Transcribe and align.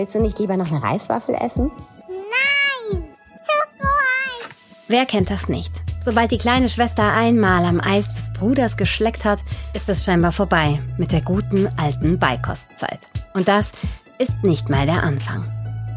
Willst 0.00 0.14
du 0.14 0.22
nicht 0.22 0.38
lieber 0.38 0.56
noch 0.56 0.72
eine 0.72 0.82
Reiswaffel 0.82 1.34
essen? 1.34 1.70
Nein! 2.08 3.04
Schokoeis! 3.44 4.48
Wer 4.88 5.04
kennt 5.04 5.28
das 5.28 5.46
nicht? 5.46 5.70
Sobald 6.00 6.30
die 6.30 6.38
kleine 6.38 6.70
Schwester 6.70 7.12
einmal 7.12 7.66
am 7.66 7.82
Eis 7.82 8.06
des 8.06 8.32
Bruders 8.32 8.78
geschleckt 8.78 9.26
hat, 9.26 9.40
ist 9.74 9.90
es 9.90 10.02
scheinbar 10.02 10.32
vorbei 10.32 10.80
mit 10.96 11.12
der 11.12 11.20
guten 11.20 11.68
alten 11.76 12.18
Beikostzeit. 12.18 13.00
Und 13.34 13.46
das 13.46 13.72
ist 14.16 14.42
nicht 14.42 14.70
mal 14.70 14.86
der 14.86 15.02
Anfang. 15.02 15.44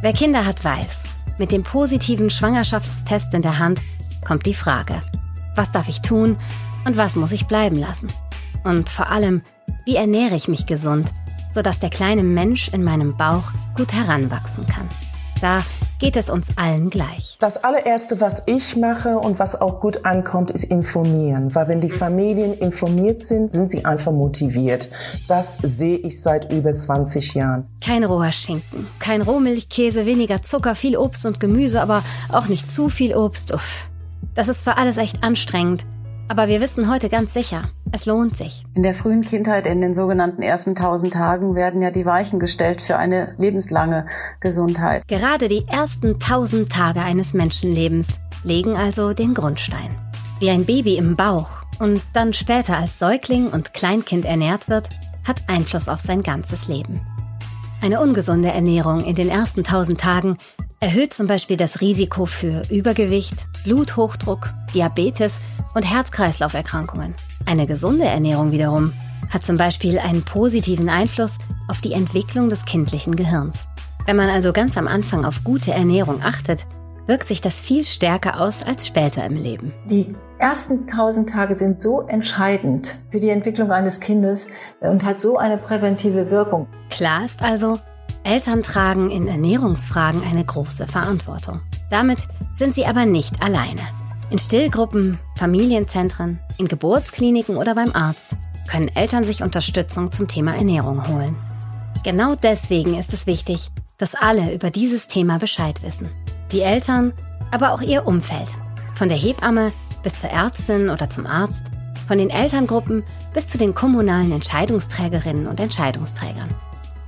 Wer 0.02 0.12
Kinder 0.12 0.46
hat, 0.46 0.66
weiß, 0.66 1.04
mit 1.38 1.54
dem 1.54 1.64
positiven 1.64 2.30
Schwangerschaftstest 2.30 3.34
in 3.34 3.42
der 3.42 3.58
Hand 3.58 3.80
kommt 4.28 4.46
die 4.46 4.54
Frage, 4.54 5.00
was 5.56 5.72
darf 5.72 5.88
ich 5.88 6.02
tun 6.02 6.38
und 6.84 6.98
was 6.98 7.16
muss 7.16 7.32
ich 7.32 7.48
bleiben 7.48 7.78
lassen? 7.78 8.12
Und 8.66 8.90
vor 8.90 9.10
allem, 9.10 9.44
wie 9.86 9.96
ernähre 9.96 10.36
ich 10.36 10.50
mich 10.50 10.66
gesund, 10.66 11.08
sodass 11.54 11.80
der 11.80 11.90
kleine 11.90 12.24
Mensch 12.24 12.70
in 12.70 12.84
meinem 12.84 13.16
Bauch 13.16 13.52
gut 13.76 13.94
heranwachsen 13.94 14.66
kann? 14.68 14.90
Da 15.42 15.62
geht 16.00 16.16
es 16.16 16.30
uns 16.30 16.48
allen 16.58 16.90
gleich. 16.90 17.38
Das 17.40 17.64
allererste, 17.64 18.20
was 18.20 18.44
ich 18.46 18.76
mache 18.76 19.18
und 19.20 19.40
was 19.40 19.60
auch 19.60 19.80
gut 19.80 20.06
ankommt, 20.06 20.52
ist 20.52 20.64
informieren. 20.64 21.54
Weil 21.56 21.68
wenn 21.68 21.82
die 21.82 21.90
Familien 21.90 22.54
informiert 22.54 23.22
sind, 23.22 23.52
sind 23.52 23.72
sie 23.72 23.86
einfach 23.86 24.12
motiviert. 24.12 24.90
Das 25.28 25.58
sehe 25.62 25.98
ich 25.98 26.22
seit 26.22 26.52
über 26.52 26.72
20 26.72 27.36
Jahren. 27.36 27.68
Kein 27.82 28.04
roher 28.04 28.32
Schinken, 28.32 28.88
kein 29.00 29.22
Rohmilchkäse, 29.22 30.06
weniger 30.06 30.42
Zucker, 30.42 30.76
viel 30.76 30.98
Obst 30.98 31.26
und 31.26 31.40
Gemüse, 31.40 31.82
aber 31.82 32.04
auch 32.30 32.48
nicht 32.48 32.72
zu 32.72 32.90
viel 32.90 33.16
Obst. 33.16 33.54
Uff. 33.54 33.88
Das 34.36 34.48
ist 34.48 34.64
zwar 34.64 34.78
alles 34.78 34.98
echt 34.98 35.24
anstrengend, 35.24 35.86
aber 36.34 36.48
wir 36.48 36.62
wissen 36.62 36.90
heute 36.90 37.10
ganz 37.10 37.32
sicher, 37.32 37.70
es 37.92 38.08
lohnt 38.08 38.36
sich. 38.36 38.64
In 38.74 38.82
der 38.82 38.96
frühen 38.96 39.22
Kindheit, 39.22 39.68
in 39.68 39.82
den 39.82 39.94
sogenannten 39.94 40.42
ersten 40.42 40.74
tausend 40.74 41.14
Tagen, 41.14 41.54
werden 41.54 41.84
ja 41.84 41.92
die 41.92 42.08
Weichen 42.08 42.40
gestellt 42.40 42.82
für 42.82 42.98
eine 42.98 43.36
lebenslange 43.38 44.08
Gesundheit. 44.40 45.08
Gerade 45.08 45.48
die 45.48 45.68
ersten 45.68 46.18
tausend 46.18 46.72
Tage 46.72 47.02
eines 47.02 47.36
Menschenlebens 47.36 48.08
legen 48.44 48.76
also 48.76 49.14
den 49.14 49.36
Grundstein. 49.36 49.90
Wie 50.40 50.50
ein 50.50 50.66
Baby 50.66 50.98
im 50.98 51.16
Bauch 51.16 51.50
und 51.78 52.02
dann 52.16 52.34
später 52.34 52.78
als 52.78 52.98
Säugling 52.98 53.50
und 53.50 53.76
Kleinkind 53.76 54.26
ernährt 54.26 54.70
wird, 54.70 54.90
hat 55.28 55.44
Einfluss 55.46 55.88
auf 55.88 56.00
sein 56.00 56.24
ganzes 56.24 56.68
Leben. 56.68 57.00
Eine 57.80 58.02
ungesunde 58.02 58.50
Ernährung 58.50 59.06
in 59.06 59.14
den 59.14 59.30
ersten 59.30 59.64
tausend 59.64 60.02
Tagen 60.02 60.40
erhöht 60.84 61.14
zum 61.14 61.28
Beispiel 61.28 61.56
das 61.56 61.80
Risiko 61.80 62.26
für 62.26 62.62
Übergewicht, 62.70 63.36
Bluthochdruck, 63.64 64.50
Diabetes 64.76 65.40
und 65.76 65.84
Herz-Kreislauf-Erkrankungen. 65.84 67.16
Eine 67.46 67.68
gesunde 67.68 68.04
Ernährung 68.04 68.52
wiederum 68.52 68.92
hat 69.30 69.46
zum 69.46 69.56
Beispiel 69.56 69.98
einen 69.98 70.24
positiven 70.24 70.90
Einfluss 70.90 71.38
auf 71.70 71.80
die 71.80 71.94
Entwicklung 71.94 72.50
des 72.50 72.66
kindlichen 72.66 73.16
Gehirns. 73.16 73.66
Wenn 74.06 74.18
man 74.18 74.30
also 74.30 74.52
ganz 74.52 74.78
am 74.78 74.90
Anfang 74.90 75.24
auf 75.24 75.46
gute 75.46 75.72
Ernährung 75.72 76.22
achtet, 76.22 76.66
wirkt 77.08 77.30
sich 77.30 77.40
das 77.40 77.62
viel 77.62 77.86
stärker 77.86 78.42
aus 78.42 78.62
als 78.64 78.86
später 78.86 79.26
im 79.26 79.38
Leben. 79.38 79.72
Die 79.86 80.14
ersten 80.38 80.86
tausend 80.86 81.30
Tage 81.30 81.56
sind 81.56 81.80
so 81.80 82.02
entscheidend 82.02 82.98
für 83.10 83.22
die 83.22 83.30
Entwicklung 83.30 83.72
eines 83.72 84.02
Kindes 84.02 84.50
und 84.82 85.06
hat 85.06 85.22
so 85.22 85.38
eine 85.38 85.56
präventive 85.56 86.30
Wirkung. 86.30 86.68
Klar 86.90 87.24
ist 87.24 87.42
also, 87.42 87.80
Eltern 88.24 88.64
tragen 88.64 89.12
in 89.12 89.28
Ernährungsfragen 89.28 90.24
eine 90.24 90.46
große 90.46 90.88
Verantwortung. 90.88 91.62
Damit 91.90 92.20
sind 92.56 92.76
sie 92.76 92.86
aber 92.86 93.06
nicht 93.06 93.42
alleine. 93.42 93.82
In 94.30 94.40
Stillgruppen, 94.40 95.20
Familienzentren, 95.38 96.40
in 96.58 96.68
Geburtskliniken 96.68 97.58
oder 97.58 97.76
beim 97.76 97.92
Arzt 97.94 98.28
können 98.70 98.88
Eltern 98.88 99.24
sich 99.24 99.44
Unterstützung 99.44 100.12
zum 100.12 100.28
Thema 100.28 100.56
Ernährung 100.56 101.08
holen. 101.08 101.36
Genau 102.04 102.36
deswegen 102.36 102.98
ist 102.98 103.14
es 103.14 103.28
wichtig, 103.28 103.70
dass 103.98 104.16
alle 104.16 104.54
über 104.54 104.72
dieses 104.72 105.08
Thema 105.08 105.38
Bescheid 105.38 105.84
wissen. 105.84 106.10
Die 106.52 106.62
Eltern, 106.62 107.14
aber 107.52 107.74
auch 107.74 107.82
ihr 107.82 108.08
Umfeld. 108.08 108.50
Von 108.96 109.10
der 109.10 109.18
Hebamme 109.18 109.72
bis 110.02 110.20
zur 110.20 110.30
Ärztin 110.30 110.90
oder 110.90 111.10
zum 111.10 111.26
Arzt, 111.26 111.64
von 112.08 112.18
den 112.18 112.30
Elterngruppen 112.30 113.04
bis 113.34 113.48
zu 113.48 113.58
den 113.58 113.74
kommunalen 113.74 114.32
Entscheidungsträgerinnen 114.32 115.48
und 115.48 115.60
Entscheidungsträgern. 115.60 116.50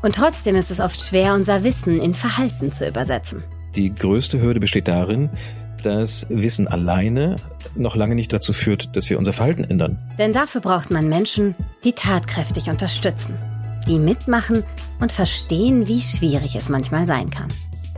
Und 0.06 0.18
trotzdem 0.18 0.56
ist 0.56 0.70
es 0.70 0.80
oft 0.80 1.02
schwer, 1.02 1.34
unser 1.34 1.64
Wissen 1.64 2.00
in 2.00 2.14
Verhalten 2.14 2.72
zu 2.72 2.88
übersetzen. 2.88 3.44
Die 3.76 3.94
größte 3.94 4.40
Hürde 4.40 4.60
besteht 4.60 4.88
darin, 4.88 5.32
dass 5.82 6.28
Wissen 6.30 6.68
alleine 6.68 7.38
noch 7.74 7.96
lange 7.96 8.14
nicht 8.14 8.32
dazu 8.32 8.54
führt, 8.54 8.96
dass 8.96 9.10
wir 9.10 9.18
unser 9.18 9.34
Verhalten 9.34 9.64
ändern. 9.64 9.98
Denn 10.20 10.32
dafür 10.32 10.62
braucht 10.62 10.92
man 10.92 11.10
Menschen, 11.10 11.56
die 11.84 11.94
tatkräftig 11.94 12.70
unterstützen, 12.70 13.36
die 13.88 13.98
mitmachen 13.98 14.64
und 15.00 15.12
verstehen, 15.12 15.88
wie 15.88 16.02
schwierig 16.02 16.56
es 16.56 16.70
manchmal 16.70 17.08
sein 17.08 17.32
kann. 17.32 17.48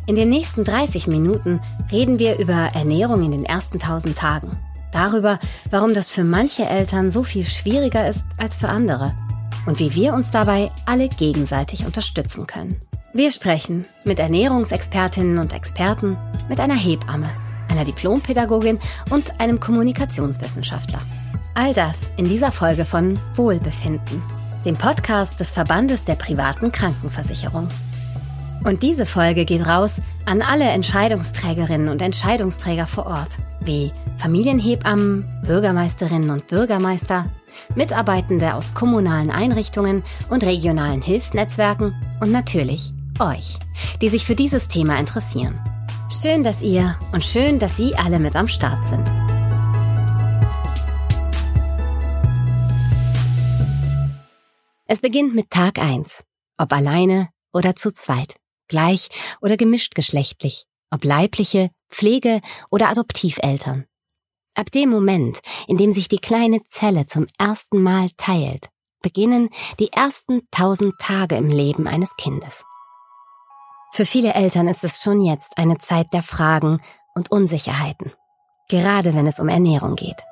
In 0.05 0.15
den 0.15 0.29
nächsten 0.29 0.63
30 0.63 1.07
Minuten 1.07 1.59
reden 1.91 2.19
wir 2.19 2.39
über 2.39 2.71
Ernährung 2.73 3.21
in 3.25 3.31
den 3.31 3.43
ersten 3.43 3.81
1000 3.81 4.17
Tagen. 4.17 4.57
Darüber, 4.93 5.39
warum 5.71 5.93
das 5.93 6.09
für 6.09 6.23
manche 6.23 6.63
Eltern 6.63 7.11
so 7.11 7.23
viel 7.23 7.43
schwieriger 7.43 8.07
ist 8.07 8.23
als 8.37 8.55
für 8.55 8.69
andere 8.69 9.11
und 9.67 9.79
wie 9.79 9.93
wir 9.93 10.13
uns 10.13 10.31
dabei 10.31 10.71
alle 10.85 11.09
gegenseitig 11.09 11.85
unterstützen 11.85 12.47
können. 12.47 12.75
Wir 13.13 13.31
sprechen 13.31 13.85
mit 14.05 14.19
Ernährungsexpertinnen 14.19 15.37
und 15.37 15.53
Experten, 15.53 16.17
mit 16.49 16.59
einer 16.59 16.75
Hebamme, 16.75 17.29
einer 17.69 17.85
Diplompädagogin 17.85 18.79
und 19.09 19.39
einem 19.39 19.59
Kommunikationswissenschaftler. 19.59 20.99
All 21.53 21.73
das 21.73 21.97
in 22.17 22.25
dieser 22.25 22.51
Folge 22.51 22.85
von 22.85 23.19
Wohlbefinden, 23.35 24.21
dem 24.65 24.75
Podcast 24.75 25.39
des 25.39 25.51
Verbandes 25.51 26.05
der 26.05 26.15
privaten 26.15 26.71
Krankenversicherung. 26.71 27.67
Und 28.63 28.83
diese 28.83 29.05
Folge 29.05 29.45
geht 29.45 29.65
raus 29.65 30.01
an 30.25 30.41
alle 30.41 30.65
Entscheidungsträgerinnen 30.65 31.89
und 31.89 32.01
Entscheidungsträger 32.01 32.87
vor 32.87 33.07
Ort, 33.07 33.37
wie 33.61 33.91
Familienhebammen, 34.17 35.25
Bürgermeisterinnen 35.45 36.29
und 36.29 36.47
Bürgermeister, 36.47 37.25
Mitarbeitende 37.75 38.53
aus 38.55 38.73
kommunalen 38.73 39.31
Einrichtungen 39.31 40.03
und 40.29 40.43
regionalen 40.43 41.01
Hilfsnetzwerken 41.01 41.95
und 42.21 42.31
natürlich 42.31 42.93
euch, 43.19 43.57
die 44.01 44.09
sich 44.09 44.25
für 44.25 44.35
dieses 44.35 44.67
Thema 44.67 44.97
interessieren. 44.97 45.59
Schön, 46.21 46.43
dass 46.43 46.61
ihr 46.61 46.97
und 47.13 47.23
schön, 47.23 47.59
dass 47.59 47.77
Sie 47.77 47.95
alle 47.95 48.19
mit 48.19 48.35
am 48.35 48.47
Start 48.47 48.85
sind. 48.87 49.07
Es 54.85 55.01
beginnt 55.01 55.35
mit 55.35 55.49
Tag 55.49 55.79
1, 55.79 56.23
ob 56.57 56.71
alleine 56.71 57.29
oder 57.53 57.75
zu 57.75 57.91
zweit, 57.91 58.35
gleich 58.69 59.09
oder 59.41 59.57
gemischt 59.57 59.95
geschlechtlich, 59.95 60.65
ob 60.91 61.03
leibliche, 61.03 61.71
Pflege 61.89 62.41
oder 62.69 62.87
Adoptiveltern. 62.87 63.85
Ab 64.57 64.71
dem 64.71 64.89
Moment, 64.89 65.39
in 65.67 65.77
dem 65.77 65.91
sich 65.91 66.07
die 66.07 66.17
kleine 66.17 66.63
Zelle 66.67 67.05
zum 67.05 67.27
ersten 67.37 67.79
Mal 67.79 68.09
teilt, 68.17 68.69
beginnen 69.03 69.49
die 69.77 69.93
ersten 69.93 70.41
tausend 70.49 70.95
Tage 70.97 71.35
im 71.35 71.47
Leben 71.47 71.87
eines 71.87 72.09
Kindes. 72.17 72.65
Für 73.91 74.05
viele 74.05 74.33
Eltern 74.33 74.67
ist 74.67 74.83
es 74.83 75.03
schon 75.03 75.21
jetzt 75.21 75.59
eine 75.59 75.77
Zeit 75.77 76.07
der 76.11 76.23
Fragen 76.23 76.81
und 77.13 77.29
Unsicherheiten, 77.29 78.11
gerade 78.67 79.13
wenn 79.13 79.27
es 79.27 79.39
um 79.39 79.47
Ernährung 79.47 79.95
geht. 79.95 80.23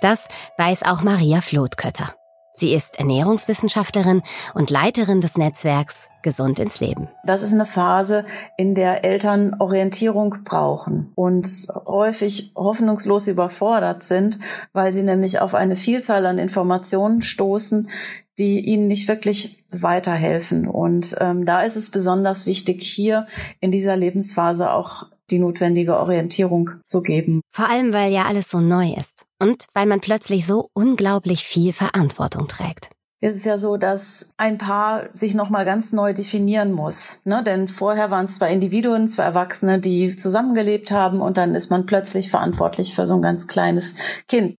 Das 0.00 0.26
weiß 0.56 0.84
auch 0.84 1.02
Maria 1.02 1.42
Flotkötter. 1.42 2.16
Sie 2.58 2.72
ist 2.72 2.98
Ernährungswissenschaftlerin 2.98 4.22
und 4.54 4.70
Leiterin 4.70 5.20
des 5.20 5.36
Netzwerks 5.36 6.08
Gesund 6.22 6.58
ins 6.58 6.80
Leben. 6.80 7.08
Das 7.24 7.42
ist 7.42 7.52
eine 7.52 7.66
Phase, 7.66 8.24
in 8.56 8.74
der 8.74 9.04
Eltern 9.04 9.56
Orientierung 9.60 10.36
brauchen 10.42 11.12
und 11.14 11.46
häufig 11.86 12.52
hoffnungslos 12.56 13.28
überfordert 13.28 14.04
sind, 14.04 14.38
weil 14.72 14.94
sie 14.94 15.02
nämlich 15.02 15.40
auf 15.40 15.54
eine 15.54 15.76
Vielzahl 15.76 16.24
an 16.24 16.38
Informationen 16.38 17.20
stoßen, 17.20 17.90
die 18.38 18.60
ihnen 18.60 18.88
nicht 18.88 19.06
wirklich 19.06 19.62
weiterhelfen. 19.70 20.66
Und 20.66 21.14
ähm, 21.20 21.44
da 21.44 21.60
ist 21.60 21.76
es 21.76 21.90
besonders 21.90 22.46
wichtig, 22.46 22.82
hier 22.82 23.26
in 23.60 23.70
dieser 23.70 23.96
Lebensphase 23.96 24.72
auch 24.72 25.08
die 25.30 25.38
notwendige 25.38 25.96
Orientierung 25.98 26.70
zu 26.84 27.02
geben. 27.02 27.40
Vor 27.50 27.68
allem, 27.68 27.92
weil 27.92 28.12
ja 28.12 28.24
alles 28.24 28.48
so 28.50 28.60
neu 28.60 28.92
ist 28.92 29.24
und 29.38 29.66
weil 29.74 29.86
man 29.86 30.00
plötzlich 30.00 30.46
so 30.46 30.70
unglaublich 30.72 31.44
viel 31.44 31.72
Verantwortung 31.72 32.48
trägt. 32.48 32.90
Es 33.20 33.36
ist 33.36 33.46
ja 33.46 33.56
so, 33.56 33.78
dass 33.78 34.34
ein 34.36 34.58
Paar 34.58 35.08
sich 35.14 35.34
nochmal 35.34 35.64
ganz 35.64 35.92
neu 35.92 36.12
definieren 36.12 36.72
muss. 36.72 37.22
Ne? 37.24 37.42
Denn 37.42 37.66
vorher 37.66 38.10
waren 38.10 38.26
es 38.26 38.36
zwei 38.36 38.52
Individuen, 38.52 39.08
zwei 39.08 39.22
Erwachsene, 39.22 39.78
die 39.80 40.14
zusammengelebt 40.14 40.90
haben 40.90 41.20
und 41.20 41.38
dann 41.38 41.54
ist 41.54 41.70
man 41.70 41.86
plötzlich 41.86 42.30
verantwortlich 42.30 42.94
für 42.94 43.06
so 43.06 43.14
ein 43.14 43.22
ganz 43.22 43.46
kleines 43.46 43.94
Kind. 44.28 44.56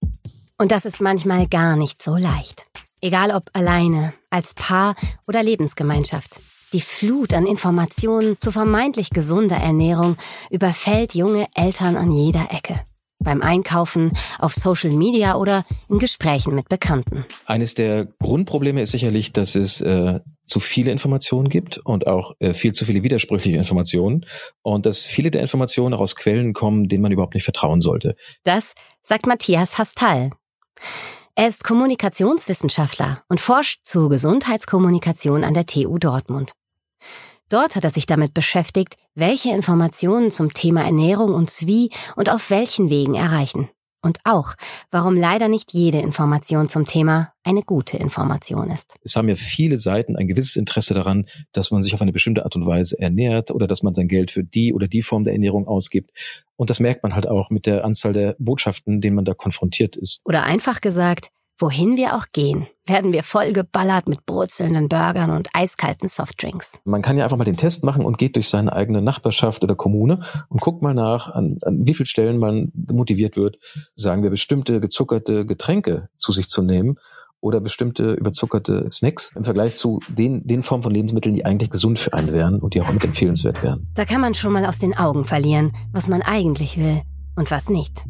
Und 0.57 0.71
das 0.71 0.85
ist 0.85 0.99
manchmal 0.99 1.47
gar 1.47 1.75
nicht 1.75 2.01
so 2.01 2.15
leicht. 2.15 2.63
Egal 2.99 3.29
ob 3.29 3.43
alleine, 3.53 4.13
als 4.31 4.55
Paar 4.55 4.95
oder 5.27 5.43
Lebensgemeinschaft. 5.43 6.39
Die 6.73 6.81
Flut 6.81 7.33
an 7.33 7.45
Informationen 7.45 8.35
zu 8.41 8.51
vermeintlich 8.51 9.09
gesunder 9.11 9.55
Ernährung 9.55 10.17
überfällt 10.49 11.15
junge 11.15 11.47
Eltern 11.55 11.95
an 11.95 12.11
jeder 12.11 12.51
Ecke. 12.51 12.81
Beim 13.19 13.41
Einkaufen, 13.41 14.11
auf 14.37 14.53
Social 14.53 14.91
Media 14.91 15.37
oder 15.37 15.65
in 15.89 15.97
Gesprächen 15.97 16.55
mit 16.55 16.67
Bekannten. 16.67 17.25
Eines 17.45 17.73
der 17.73 18.05
Grundprobleme 18.19 18.81
ist 18.81 18.91
sicherlich, 18.91 19.31
dass 19.31 19.55
es 19.55 19.79
äh, 19.79 20.19
zu 20.43 20.59
viele 20.59 20.91
Informationen 20.91 21.47
gibt 21.47 21.77
und 21.77 22.05
auch 22.05 22.33
äh, 22.39 22.53
viel 22.53 22.73
zu 22.73 22.83
viele 22.83 23.01
widersprüchliche 23.01 23.57
Informationen 23.57 24.25
und 24.61 24.85
dass 24.85 25.05
viele 25.05 25.31
der 25.31 25.41
Informationen 25.41 25.93
auch 25.93 26.01
aus 26.01 26.17
Quellen 26.17 26.53
kommen, 26.53 26.89
denen 26.89 27.01
man 27.01 27.13
überhaupt 27.13 27.33
nicht 27.33 27.45
vertrauen 27.45 27.79
sollte. 27.79 28.15
Das 28.43 28.73
sagt 29.01 29.25
Matthias 29.25 29.77
Hastal. 29.77 30.31
Er 31.39 31.47
ist 31.47 31.63
Kommunikationswissenschaftler 31.63 33.21
und 33.29 33.39
forscht 33.39 33.81
zu 33.83 34.09
Gesundheitskommunikation 34.09 35.43
an 35.43 35.53
der 35.53 35.67
TU 35.67 35.99
Dortmund. 35.99 36.53
Dort 37.47 37.75
hat 37.75 37.83
er 37.83 37.91
sich 37.91 38.07
damit 38.07 38.33
beschäftigt, 38.33 38.95
welche 39.13 39.51
Informationen 39.51 40.31
zum 40.31 40.51
Thema 40.51 40.83
Ernährung 40.83 41.35
uns 41.35 41.67
wie 41.67 41.91
und 42.15 42.31
auf 42.31 42.49
welchen 42.49 42.89
Wegen 42.89 43.13
erreichen. 43.13 43.69
Und 44.01 44.19
auch, 44.23 44.53
warum 44.91 45.15
leider 45.15 45.47
nicht 45.47 45.73
jede 45.73 45.99
Information 45.99 46.69
zum 46.69 46.85
Thema 46.85 47.33
eine 47.43 47.61
gute 47.61 47.97
Information 47.97 48.69
ist. 48.69 48.95
Es 49.03 49.15
haben 49.15 49.27
ja 49.27 49.35
viele 49.35 49.77
Seiten 49.77 50.15
ein 50.15 50.27
gewisses 50.27 50.55
Interesse 50.55 50.93
daran, 50.93 51.25
dass 51.51 51.71
man 51.71 51.81
sich 51.81 51.93
auf 51.93 52.01
eine 52.01 52.11
bestimmte 52.11 52.43
Art 52.43 52.55
und 52.55 52.65
Weise 52.65 52.99
ernährt 52.99 53.51
oder 53.51 53.67
dass 53.67 53.83
man 53.83 53.93
sein 53.93 54.07
Geld 54.07 54.31
für 54.31 54.43
die 54.43 54.73
oder 54.73 54.87
die 54.87 55.01
Form 55.01 55.23
der 55.23 55.33
Ernährung 55.33 55.67
ausgibt. 55.67 56.11
Und 56.55 56.69
das 56.69 56.79
merkt 56.79 57.03
man 57.03 57.15
halt 57.15 57.27
auch 57.27 57.49
mit 57.49 57.65
der 57.65 57.85
Anzahl 57.85 58.13
der 58.13 58.35
Botschaften, 58.39 59.01
denen 59.01 59.15
man 59.15 59.25
da 59.25 59.33
konfrontiert 59.33 59.95
ist. 59.95 60.21
Oder 60.25 60.43
einfach 60.43 60.81
gesagt, 60.81 61.29
Wohin 61.59 61.97
wir 61.97 62.15
auch 62.15 62.27
gehen, 62.33 62.67
werden 62.85 63.13
wir 63.13 63.23
voll 63.23 63.51
geballert 63.51 64.07
mit 64.07 64.27
brutzelnden 64.27 64.89
Burgern 64.89 65.31
und 65.31 65.49
eiskalten 65.53 66.07
Softdrinks. 66.07 66.79
Man 66.85 67.01
kann 67.01 67.17
ja 67.17 67.23
einfach 67.23 67.37
mal 67.37 67.45
den 67.45 67.57
Test 67.57 67.83
machen 67.83 68.05
und 68.05 68.19
geht 68.19 68.35
durch 68.35 68.47
seine 68.47 68.73
eigene 68.73 69.01
Nachbarschaft 69.01 69.63
oder 69.63 69.73
Kommune 69.73 70.19
und 70.49 70.61
guckt 70.61 70.83
mal 70.83 70.93
nach, 70.93 71.29
an, 71.29 71.57
an 71.63 71.79
wie 71.87 71.95
vielen 71.95 72.05
Stellen 72.05 72.37
man 72.37 72.71
motiviert 72.91 73.37
wird, 73.37 73.57
sagen 73.95 74.21
wir, 74.21 74.29
bestimmte 74.29 74.79
gezuckerte 74.79 75.47
Getränke 75.47 76.09
zu 76.15 76.31
sich 76.31 76.47
zu 76.47 76.61
nehmen 76.61 76.99
oder 77.41 77.59
bestimmte 77.59 78.13
überzuckerte 78.13 78.87
Snacks 78.87 79.31
im 79.35 79.43
Vergleich 79.43 79.73
zu 79.73 79.99
den, 80.09 80.45
den 80.45 80.61
Formen 80.61 80.83
von 80.83 80.93
Lebensmitteln, 80.93 81.33
die 81.33 81.45
eigentlich 81.45 81.71
gesund 81.71 81.97
für 81.97 82.13
einen 82.13 82.33
wären 82.33 82.59
und 82.59 82.75
die 82.75 82.81
auch 82.81 82.91
mit 82.91 83.03
empfehlenswert 83.03 83.63
wären. 83.63 83.87
Da 83.95 84.05
kann 84.05 84.21
man 84.21 84.35
schon 84.35 84.53
mal 84.53 84.65
aus 84.65 84.77
den 84.77 84.95
Augen 84.95 85.25
verlieren, 85.25 85.71
was 85.91 86.07
man 86.07 86.21
eigentlich 86.21 86.77
will 86.77 87.01
und 87.35 87.49
was 87.49 87.67
nicht. 87.67 88.03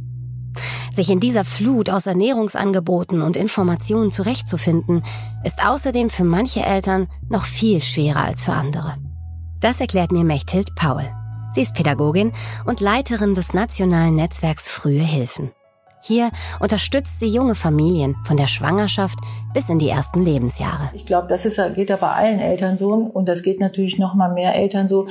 Sich 0.93 1.09
in 1.09 1.19
dieser 1.19 1.45
Flut 1.45 1.89
aus 1.89 2.05
Ernährungsangeboten 2.05 3.21
und 3.21 3.37
Informationen 3.37 4.11
zurechtzufinden, 4.11 5.03
ist 5.43 5.65
außerdem 5.65 6.09
für 6.09 6.23
manche 6.23 6.61
Eltern 6.61 7.07
noch 7.29 7.45
viel 7.45 7.81
schwerer 7.81 8.23
als 8.23 8.43
für 8.43 8.53
andere. 8.53 8.97
Das 9.59 9.79
erklärt 9.79 10.11
mir 10.11 10.23
Mechthild 10.23 10.75
Paul. 10.75 11.05
Sie 11.51 11.61
ist 11.61 11.73
Pädagogin 11.73 12.33
und 12.65 12.81
Leiterin 12.81 13.33
des 13.33 13.53
nationalen 13.53 14.15
Netzwerks 14.15 14.67
Frühe 14.67 15.01
Hilfen. 15.01 15.51
Hier 16.01 16.31
unterstützt 16.59 17.19
sie 17.19 17.27
junge 17.27 17.55
Familien 17.55 18.15
von 18.25 18.37
der 18.37 18.47
Schwangerschaft 18.47 19.17
bis 19.53 19.67
in 19.67 19.79
die 19.79 19.89
ersten 19.89 20.21
Lebensjahre. 20.21 20.91
Ich 20.93 21.05
glaube, 21.05 21.27
das 21.27 21.45
ist, 21.45 21.59
geht 21.75 21.91
aber 21.91 22.15
allen 22.15 22.39
Eltern 22.39 22.77
so 22.77 22.93
und 22.93 23.27
das 23.27 23.43
geht 23.43 23.59
natürlich 23.59 23.97
noch 23.97 24.13
mal 24.13 24.31
mehr 24.31 24.55
Eltern 24.55 24.87
so, 24.87 25.07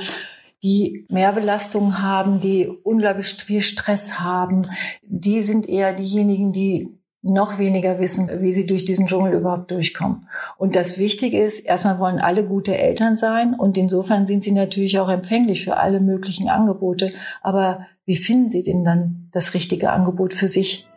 die 0.63 1.05
mehr 1.09 1.33
Belastung 1.33 2.01
haben, 2.01 2.39
die 2.39 2.67
unglaublich 2.67 3.27
viel 3.27 3.61
Stress 3.61 4.19
haben, 4.19 4.63
die 5.03 5.41
sind 5.41 5.69
eher 5.69 5.93
diejenigen, 5.93 6.51
die 6.51 6.97
noch 7.21 7.57
weniger 7.57 7.99
wissen, 7.99 8.29
wie 8.41 8.53
sie 8.53 8.65
durch 8.65 8.85
diesen 8.85 9.07
Dschungel 9.07 9.33
überhaupt 9.33 9.71
durchkommen. 9.71 10.27
Und 10.57 10.75
das 10.75 10.97
Wichtige 10.97 11.39
ist, 11.39 11.59
erstmal 11.59 11.99
wollen 11.99 12.19
alle 12.19 12.45
gute 12.45 12.77
Eltern 12.77 13.15
sein 13.15 13.53
und 13.53 13.77
insofern 13.77 14.25
sind 14.25 14.43
sie 14.43 14.51
natürlich 14.51 14.99
auch 14.99 15.09
empfänglich 15.09 15.63
für 15.63 15.77
alle 15.77 15.99
möglichen 15.99 16.47
Angebote. 16.47 17.11
Aber 17.41 17.85
wie 18.05 18.15
finden 18.15 18.49
sie 18.49 18.63
denn 18.63 18.83
dann 18.83 19.27
das 19.31 19.53
richtige 19.53 19.91
Angebot 19.91 20.33
für 20.33 20.47
sich? 20.47 20.87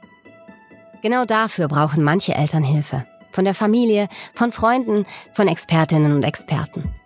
Genau 1.02 1.24
dafür 1.24 1.66
brauchen 1.66 2.04
manche 2.04 2.34
Eltern 2.34 2.62
Hilfe. 2.62 3.06
Von 3.32 3.44
der 3.44 3.54
Familie, 3.54 4.08
von 4.34 4.52
Freunden, 4.52 5.06
von 5.32 5.48
Expertinnen 5.48 6.12
und 6.12 6.24
Experten. 6.24 6.99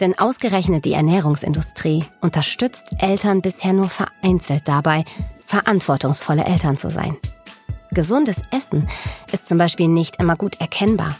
Denn 0.00 0.18
ausgerechnet 0.18 0.84
die 0.84 0.94
Ernährungsindustrie 0.94 2.04
unterstützt 2.20 2.94
Eltern 2.98 3.42
bisher 3.42 3.72
nur 3.72 3.90
vereinzelt 3.90 4.66
dabei, 4.66 5.04
verantwortungsvolle 5.40 6.44
Eltern 6.44 6.76
zu 6.76 6.90
sein. 6.90 7.16
Gesundes 7.92 8.42
Essen 8.50 8.88
ist 9.32 9.46
zum 9.46 9.58
Beispiel 9.58 9.88
nicht 9.88 10.20
immer 10.20 10.34
gut 10.34 10.60
erkennbar 10.60 11.14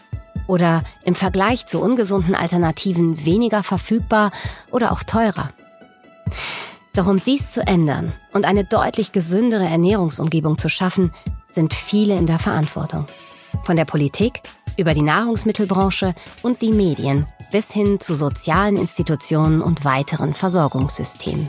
oder 0.49 0.82
im 1.05 1.15
Vergleich 1.15 1.67
zu 1.67 1.81
ungesunden 1.81 2.35
Alternativen 2.35 3.25
weniger 3.25 3.62
verfügbar 3.62 4.32
oder 4.71 4.93
auch 4.93 5.05
teurer. 5.05 5.50
Doch 6.94 7.06
um 7.06 7.23
dies 7.23 7.50
zu 7.50 7.67
ändern 7.67 8.12
und 8.32 8.44
eine 8.44 8.65
deutlich 8.65 9.12
gesündere 9.12 9.65
Ernährungsumgebung 9.65 10.59
zu 10.59 10.69
schaffen, 10.69 11.12
sind 11.49 11.75
viele 11.75 12.17
in 12.17 12.27
der 12.27 12.38
Verantwortung. 12.38 13.06
Von 13.65 13.77
der 13.77 13.85
Politik 13.85 14.43
über 14.77 14.94
die 14.94 15.03
Nahrungsmittelbranche 15.03 16.15
und 16.43 16.62
die 16.62 16.73
Medien 16.73 17.27
bis 17.50 17.70
hin 17.70 18.00
zu 18.00 18.14
sozialen 18.14 18.76
Institutionen 18.76 19.62
und 19.62 19.85
weiteren 19.85 20.35
Versorgungssystemen. 20.35 21.46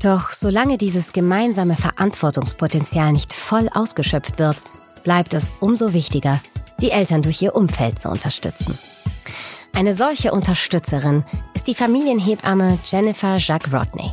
Doch 0.00 0.30
solange 0.30 0.78
dieses 0.78 1.12
gemeinsame 1.12 1.76
Verantwortungspotenzial 1.76 3.12
nicht 3.12 3.34
voll 3.34 3.68
ausgeschöpft 3.74 4.38
wird, 4.38 4.56
bleibt 5.02 5.34
es 5.34 5.50
umso 5.60 5.92
wichtiger, 5.92 6.40
die 6.80 6.90
Eltern 6.90 7.22
durch 7.22 7.42
ihr 7.42 7.56
Umfeld 7.56 7.98
zu 7.98 8.08
unterstützen. 8.08 8.78
Eine 9.74 9.94
solche 9.94 10.32
Unterstützerin 10.32 11.24
ist 11.54 11.66
die 11.66 11.74
Familienhebamme 11.74 12.78
Jennifer 12.84 13.36
Jacques 13.38 13.72
Rodney. 13.72 14.12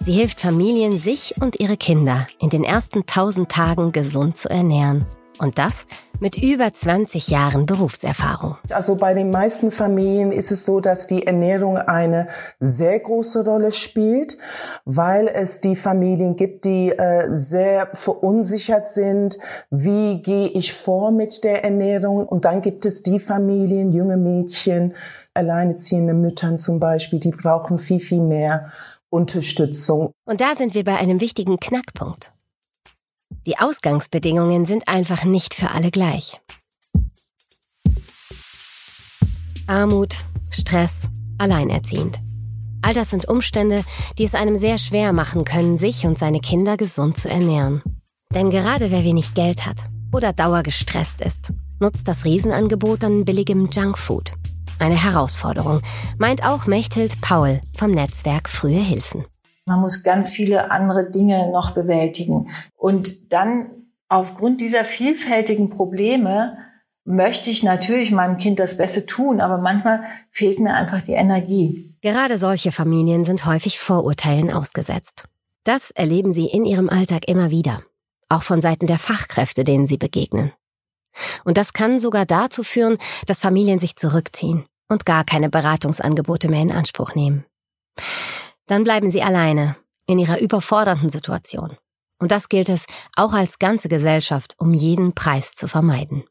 Sie 0.00 0.12
hilft 0.12 0.40
Familien, 0.40 0.98
sich 0.98 1.34
und 1.40 1.60
ihre 1.60 1.76
Kinder 1.76 2.26
in 2.40 2.50
den 2.50 2.64
ersten 2.64 3.06
tausend 3.06 3.50
Tagen 3.50 3.92
gesund 3.92 4.36
zu 4.36 4.48
ernähren 4.48 5.06
und 5.42 5.58
das 5.58 5.86
mit 6.20 6.38
über 6.38 6.72
20 6.72 7.28
Jahren 7.28 7.66
Berufserfahrung. 7.66 8.56
Also 8.70 8.94
bei 8.94 9.12
den 9.12 9.30
meisten 9.30 9.72
Familien 9.72 10.30
ist 10.30 10.52
es 10.52 10.64
so, 10.64 10.78
dass 10.78 11.08
die 11.08 11.26
Ernährung 11.26 11.76
eine 11.76 12.28
sehr 12.60 13.00
große 13.00 13.44
Rolle 13.44 13.72
spielt, 13.72 14.38
weil 14.84 15.26
es 15.26 15.60
die 15.60 15.74
Familien 15.74 16.36
gibt, 16.36 16.64
die 16.64 16.90
äh, 16.90 17.28
sehr 17.34 17.88
verunsichert 17.92 18.88
sind. 18.88 19.38
Wie 19.70 20.22
gehe 20.22 20.46
ich 20.48 20.72
vor 20.72 21.10
mit 21.10 21.42
der 21.42 21.64
Ernährung? 21.64 22.24
Und 22.24 22.44
dann 22.44 22.62
gibt 22.62 22.86
es 22.86 23.02
die 23.02 23.18
Familien, 23.18 23.90
junge 23.90 24.16
Mädchen, 24.16 24.94
alleineziehende 25.34 26.14
Müttern 26.14 26.56
zum 26.56 26.78
Beispiel, 26.78 27.18
die 27.18 27.32
brauchen 27.32 27.78
viel, 27.78 28.00
viel 28.00 28.20
mehr 28.20 28.70
Unterstützung. 29.10 30.12
Und 30.24 30.40
da 30.40 30.54
sind 30.54 30.74
wir 30.74 30.84
bei 30.84 30.96
einem 30.96 31.20
wichtigen 31.20 31.58
Knackpunkt. 31.58 32.30
Die 33.46 33.58
Ausgangsbedingungen 33.58 34.66
sind 34.66 34.86
einfach 34.86 35.24
nicht 35.24 35.54
für 35.54 35.70
alle 35.70 35.90
gleich. 35.90 36.40
Armut, 39.66 40.14
Stress, 40.50 40.92
alleinerziehend. 41.38 42.20
All 42.82 42.94
das 42.94 43.10
sind 43.10 43.28
Umstände, 43.28 43.84
die 44.18 44.24
es 44.24 44.34
einem 44.34 44.56
sehr 44.56 44.78
schwer 44.78 45.12
machen 45.12 45.44
können, 45.44 45.78
sich 45.78 46.04
und 46.04 46.18
seine 46.18 46.40
Kinder 46.40 46.76
gesund 46.76 47.16
zu 47.16 47.28
ernähren. 47.28 47.82
Denn 48.32 48.50
gerade 48.50 48.90
wer 48.90 49.04
wenig 49.04 49.34
Geld 49.34 49.66
hat 49.66 49.78
oder 50.12 50.32
dauergestresst 50.32 51.20
ist, 51.20 51.52
nutzt 51.80 52.06
das 52.06 52.24
Riesenangebot 52.24 53.02
an 53.02 53.24
billigem 53.24 53.70
Junkfood. 53.70 54.32
Eine 54.78 55.02
Herausforderung, 55.02 55.80
meint 56.18 56.44
auch 56.44 56.66
Mechthild 56.66 57.20
Paul 57.20 57.60
vom 57.76 57.90
Netzwerk 57.90 58.48
Frühe 58.48 58.80
Hilfen. 58.80 59.24
Man 59.72 59.80
muss 59.80 60.02
ganz 60.02 60.28
viele 60.28 60.70
andere 60.70 61.10
Dinge 61.10 61.50
noch 61.50 61.70
bewältigen. 61.70 62.50
Und 62.76 63.32
dann 63.32 63.70
aufgrund 64.10 64.60
dieser 64.60 64.84
vielfältigen 64.84 65.70
Probleme 65.70 66.58
möchte 67.04 67.48
ich 67.48 67.62
natürlich 67.62 68.10
meinem 68.10 68.36
Kind 68.36 68.58
das 68.58 68.76
Beste 68.76 69.06
tun, 69.06 69.40
aber 69.40 69.56
manchmal 69.56 70.02
fehlt 70.30 70.60
mir 70.60 70.74
einfach 70.74 71.00
die 71.00 71.12
Energie. 71.12 71.96
Gerade 72.02 72.36
solche 72.36 72.70
Familien 72.70 73.24
sind 73.24 73.46
häufig 73.46 73.78
Vorurteilen 73.78 74.52
ausgesetzt. 74.52 75.24
Das 75.64 75.90
erleben 75.90 76.34
sie 76.34 76.46
in 76.46 76.66
ihrem 76.66 76.90
Alltag 76.90 77.28
immer 77.28 77.50
wieder, 77.50 77.80
auch 78.28 78.42
von 78.42 78.60
Seiten 78.60 78.86
der 78.86 78.98
Fachkräfte, 78.98 79.64
denen 79.64 79.86
sie 79.86 79.96
begegnen. 79.96 80.52
Und 81.44 81.56
das 81.56 81.72
kann 81.72 81.98
sogar 81.98 82.26
dazu 82.26 82.62
führen, 82.62 82.98
dass 83.26 83.40
Familien 83.40 83.78
sich 83.78 83.96
zurückziehen 83.96 84.64
und 84.88 85.06
gar 85.06 85.24
keine 85.24 85.48
Beratungsangebote 85.48 86.48
mehr 86.48 86.60
in 86.60 86.72
Anspruch 86.72 87.14
nehmen. 87.14 87.46
Dann 88.66 88.84
bleiben 88.84 89.10
sie 89.10 89.22
alleine 89.22 89.76
in 90.06 90.18
ihrer 90.18 90.40
überfordernden 90.40 91.10
Situation. 91.10 91.76
Und 92.18 92.30
das 92.30 92.48
gilt 92.48 92.68
es 92.68 92.84
auch 93.16 93.32
als 93.32 93.58
ganze 93.58 93.88
Gesellschaft 93.88 94.54
um 94.58 94.74
jeden 94.74 95.14
Preis 95.14 95.54
zu 95.54 95.66
vermeiden. 95.66 96.24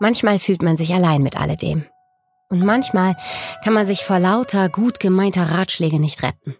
Manchmal 0.00 0.38
fühlt 0.38 0.62
man 0.62 0.76
sich 0.76 0.94
allein 0.94 1.22
mit 1.22 1.40
alledem. 1.40 1.84
Und 2.50 2.64
manchmal 2.64 3.16
kann 3.64 3.74
man 3.74 3.86
sich 3.86 4.04
vor 4.04 4.20
lauter 4.20 4.68
gut 4.68 5.00
gemeinter 5.00 5.50
Ratschläge 5.50 5.98
nicht 5.98 6.22
retten. 6.22 6.54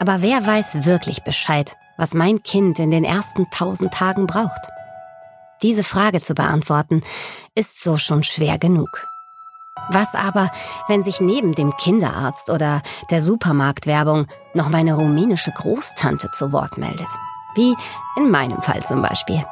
Aber 0.00 0.22
wer 0.22 0.44
weiß 0.44 0.84
wirklich 0.84 1.22
Bescheid, 1.22 1.76
was 1.96 2.14
mein 2.14 2.42
Kind 2.42 2.78
in 2.78 2.90
den 2.90 3.04
ersten 3.04 3.48
tausend 3.50 3.94
Tagen 3.94 4.26
braucht? 4.26 4.60
Diese 5.62 5.84
Frage 5.84 6.22
zu 6.22 6.34
beantworten, 6.34 7.02
ist 7.54 7.82
so 7.82 7.96
schon 7.96 8.22
schwer 8.22 8.58
genug. 8.58 9.06
Was 9.90 10.14
aber, 10.14 10.50
wenn 10.86 11.02
sich 11.02 11.20
neben 11.20 11.54
dem 11.54 11.74
Kinderarzt 11.76 12.50
oder 12.50 12.82
der 13.10 13.22
Supermarktwerbung 13.22 14.26
noch 14.54 14.68
meine 14.68 14.94
rumänische 14.94 15.50
Großtante 15.50 16.30
zu 16.32 16.52
Wort 16.52 16.76
meldet? 16.76 17.08
Wie 17.54 17.74
in 18.16 18.30
meinem 18.30 18.60
Fall 18.62 18.84
zum 18.84 19.02
Beispiel. 19.02 19.44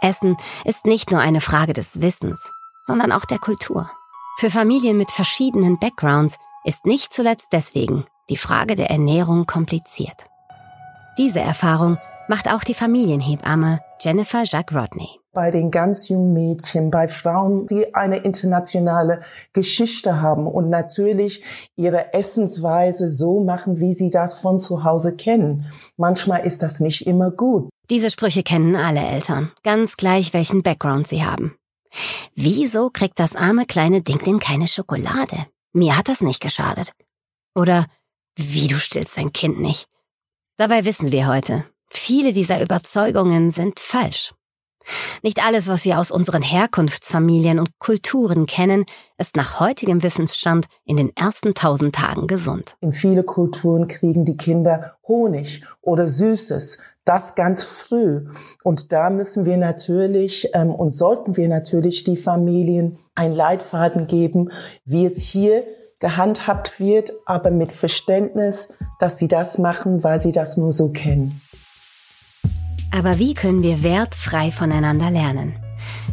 Essen 0.00 0.36
ist 0.64 0.86
nicht 0.86 1.10
nur 1.10 1.20
eine 1.20 1.40
Frage 1.40 1.72
des 1.72 2.00
Wissens, 2.00 2.50
sondern 2.82 3.12
auch 3.12 3.24
der 3.24 3.38
Kultur. 3.38 3.90
Für 4.38 4.50
Familien 4.50 4.96
mit 4.96 5.10
verschiedenen 5.10 5.78
Backgrounds 5.78 6.38
ist 6.64 6.86
nicht 6.86 7.12
zuletzt 7.12 7.48
deswegen 7.52 8.06
die 8.30 8.36
Frage 8.36 8.74
der 8.74 8.90
Ernährung 8.90 9.46
kompliziert. 9.46 10.24
Diese 11.18 11.40
Erfahrung 11.40 11.98
macht 12.32 12.50
auch 12.50 12.64
die 12.64 12.72
Familienhebamme 12.72 13.80
Jennifer 14.00 14.44
Jacques 14.44 14.74
Rodney. 14.74 15.20
Bei 15.34 15.50
den 15.50 15.70
ganz 15.70 16.08
jungen 16.08 16.32
Mädchen, 16.32 16.90
bei 16.90 17.06
Frauen, 17.06 17.66
die 17.66 17.94
eine 17.94 18.20
internationale 18.20 19.20
Geschichte 19.52 20.22
haben 20.22 20.46
und 20.46 20.70
natürlich 20.70 21.44
ihre 21.76 22.14
Essensweise 22.14 23.10
so 23.10 23.44
machen, 23.44 23.80
wie 23.80 23.92
sie 23.92 24.08
das 24.08 24.40
von 24.40 24.58
zu 24.58 24.82
Hause 24.82 25.14
kennen. 25.14 25.66
Manchmal 25.98 26.46
ist 26.46 26.62
das 26.62 26.80
nicht 26.80 27.06
immer 27.06 27.30
gut. 27.30 27.68
Diese 27.90 28.10
Sprüche 28.10 28.42
kennen 28.42 28.76
alle 28.76 29.00
Eltern, 29.06 29.52
ganz 29.62 29.98
gleich 29.98 30.32
welchen 30.32 30.62
Background 30.62 31.08
sie 31.08 31.26
haben. 31.26 31.54
Wieso 32.34 32.88
kriegt 32.88 33.18
das 33.18 33.36
arme 33.36 33.66
kleine 33.66 34.00
Ding 34.00 34.24
denn 34.24 34.38
keine 34.38 34.68
Schokolade? 34.68 35.48
Mir 35.74 35.98
hat 35.98 36.08
das 36.08 36.22
nicht 36.22 36.40
geschadet. 36.40 36.94
Oder 37.54 37.84
wie 38.36 38.68
du 38.68 38.76
stillst 38.76 39.18
dein 39.18 39.34
Kind 39.34 39.60
nicht. 39.60 39.86
Dabei 40.56 40.86
wissen 40.86 41.12
wir 41.12 41.26
heute, 41.26 41.66
viele 41.92 42.32
dieser 42.32 42.62
Überzeugungen 42.62 43.50
sind 43.50 43.80
falsch. 43.80 44.32
Nicht 45.22 45.44
alles, 45.44 45.68
was 45.68 45.84
wir 45.84 45.98
aus 45.98 46.10
unseren 46.10 46.42
Herkunftsfamilien 46.42 47.58
und 47.58 47.78
Kulturen 47.78 48.46
kennen, 48.46 48.84
ist 49.18 49.36
nach 49.36 49.60
heutigem 49.60 50.02
Wissensstand 50.02 50.66
in 50.84 50.96
den 50.96 51.14
ersten 51.16 51.54
tausend 51.54 51.94
Tagen 51.94 52.26
gesund. 52.26 52.76
In 52.80 52.92
viele 52.92 53.22
Kulturen 53.22 53.86
kriegen 53.86 54.24
die 54.24 54.36
Kinder 54.36 54.96
Honig 55.06 55.64
oder 55.80 56.08
Süßes, 56.08 56.78
das 57.04 57.34
ganz 57.34 57.64
früh. 57.64 58.26
Und 58.64 58.92
da 58.92 59.10
müssen 59.10 59.44
wir 59.44 59.56
natürlich 59.56 60.50
ähm, 60.54 60.74
und 60.74 60.90
sollten 60.90 61.36
wir 61.36 61.48
natürlich 61.48 62.04
die 62.04 62.16
Familien 62.16 62.98
ein 63.14 63.32
Leitfaden 63.32 64.06
geben, 64.06 64.50
wie 64.84 65.06
es 65.06 65.20
hier 65.20 65.64
gehandhabt 66.00 66.80
wird, 66.80 67.12
aber 67.26 67.52
mit 67.52 67.70
Verständnis, 67.70 68.72
dass 68.98 69.18
sie 69.18 69.28
das 69.28 69.58
machen, 69.58 70.02
weil 70.02 70.20
sie 70.20 70.32
das 70.32 70.56
nur 70.56 70.72
so 70.72 70.88
kennen. 70.88 71.32
Aber 72.92 73.18
wie 73.18 73.34
können 73.34 73.62
wir 73.62 73.82
wertfrei 73.82 74.50
voneinander 74.50 75.10
lernen? 75.10 75.54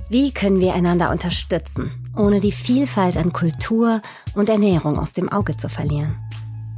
Wie 0.10 0.32
können 0.32 0.62
wir 0.62 0.74
einander 0.74 1.12
unterstützen, 1.12 1.92
ohne 2.16 2.40
die 2.40 2.54
Vielfalt 2.54 3.18
an 3.18 3.34
Kultur 3.34 4.02
und 4.34 4.50
Ernährung 4.50 4.98
aus 4.98 5.14
dem 5.14 5.30
Auge 5.30 5.58
zu 5.58 5.70
verlieren? 5.70 6.16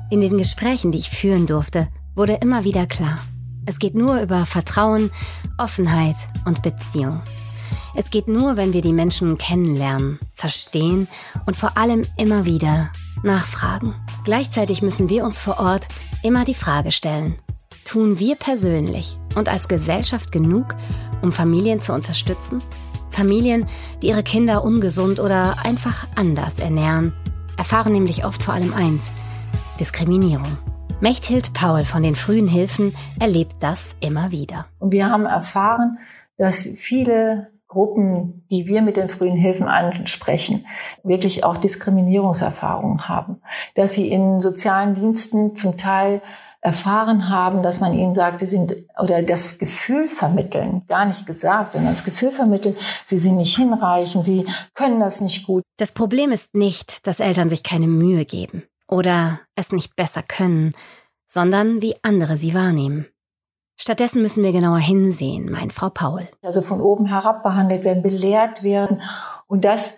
In 0.09 0.19
den 0.19 0.37
Gesprächen, 0.37 0.91
die 0.91 0.97
ich 0.97 1.11
führen 1.11 1.45
durfte, 1.45 1.87
wurde 2.15 2.33
immer 2.41 2.63
wieder 2.63 2.87
klar, 2.87 3.19
es 3.65 3.77
geht 3.77 3.93
nur 3.93 4.19
über 4.19 4.45
Vertrauen, 4.45 5.11
Offenheit 5.57 6.15
und 6.45 6.63
Beziehung. 6.63 7.21
Es 7.95 8.09
geht 8.09 8.27
nur, 8.27 8.57
wenn 8.57 8.73
wir 8.73 8.81
die 8.81 8.93
Menschen 8.93 9.37
kennenlernen, 9.37 10.19
verstehen 10.35 11.07
und 11.45 11.55
vor 11.55 11.77
allem 11.77 12.05
immer 12.17 12.45
wieder 12.45 12.91
nachfragen. 13.23 13.93
Gleichzeitig 14.25 14.81
müssen 14.81 15.09
wir 15.09 15.23
uns 15.23 15.39
vor 15.39 15.59
Ort 15.59 15.87
immer 16.23 16.43
die 16.43 16.55
Frage 16.55 16.91
stellen, 16.91 17.35
tun 17.91 18.19
wir 18.19 18.37
persönlich 18.37 19.19
und 19.35 19.49
als 19.49 19.67
Gesellschaft 19.67 20.31
genug, 20.31 20.75
um 21.21 21.33
Familien 21.33 21.81
zu 21.81 21.91
unterstützen? 21.91 22.61
Familien, 23.09 23.65
die 24.01 24.07
ihre 24.07 24.23
Kinder 24.23 24.63
ungesund 24.63 25.19
oder 25.19 25.55
einfach 25.65 26.07
anders 26.15 26.57
ernähren, 26.57 27.11
erfahren 27.57 27.91
nämlich 27.91 28.23
oft 28.23 28.43
vor 28.43 28.53
allem 28.53 28.73
eins, 28.73 29.11
Diskriminierung. 29.77 30.57
Mechthild 31.01 31.51
Paul 31.51 31.83
von 31.83 32.01
den 32.01 32.15
frühen 32.15 32.47
Hilfen 32.47 32.95
erlebt 33.19 33.57
das 33.59 33.93
immer 33.99 34.31
wieder. 34.31 34.67
Und 34.79 34.93
wir 34.93 35.09
haben 35.09 35.25
erfahren, 35.25 35.97
dass 36.37 36.69
viele 36.75 37.51
Gruppen, 37.67 38.45
die 38.49 38.67
wir 38.67 38.83
mit 38.83 38.95
den 38.95 39.09
frühen 39.09 39.35
Hilfen 39.35 39.67
ansprechen, 39.67 40.65
wirklich 41.03 41.43
auch 41.43 41.57
Diskriminierungserfahrungen 41.57 43.09
haben. 43.09 43.41
Dass 43.75 43.95
sie 43.95 44.07
in 44.07 44.39
sozialen 44.39 44.93
Diensten 44.93 45.57
zum 45.57 45.75
Teil 45.75 46.21
erfahren 46.61 47.29
haben, 47.29 47.63
dass 47.63 47.79
man 47.79 47.97
ihnen 47.97 48.13
sagt, 48.13 48.39
sie 48.39 48.45
sind, 48.45 48.75
oder 48.99 49.23
das 49.23 49.57
Gefühl 49.57 50.07
vermitteln, 50.07 50.83
gar 50.87 51.05
nicht 51.05 51.25
gesagt, 51.25 51.73
sondern 51.73 51.91
das 51.91 52.03
Gefühl 52.03 52.29
vermitteln, 52.29 52.75
sie 53.03 53.17
sind 53.17 53.37
nicht 53.37 53.57
hinreichend, 53.57 54.25
sie 54.25 54.45
können 54.75 54.99
das 54.99 55.21
nicht 55.21 55.45
gut. 55.45 55.63
Das 55.77 55.91
Problem 55.91 56.31
ist 56.31 56.53
nicht, 56.53 57.07
dass 57.07 57.19
Eltern 57.19 57.49
sich 57.49 57.63
keine 57.63 57.87
Mühe 57.87 58.25
geben 58.25 58.63
oder 58.87 59.39
es 59.55 59.71
nicht 59.71 59.95
besser 59.95 60.21
können, 60.21 60.73
sondern 61.27 61.81
wie 61.81 61.95
andere 62.03 62.37
sie 62.37 62.53
wahrnehmen. 62.53 63.07
Stattdessen 63.79 64.21
müssen 64.21 64.43
wir 64.43 64.51
genauer 64.51 64.77
hinsehen, 64.77 65.49
meint 65.49 65.73
Frau 65.73 65.89
Paul. 65.89 66.27
Also 66.43 66.61
von 66.61 66.81
oben 66.81 67.07
herab 67.07 67.41
behandelt 67.41 67.83
werden, 67.83 68.03
belehrt 68.03 68.61
werden. 68.61 69.01
Und 69.47 69.65
das, 69.65 69.97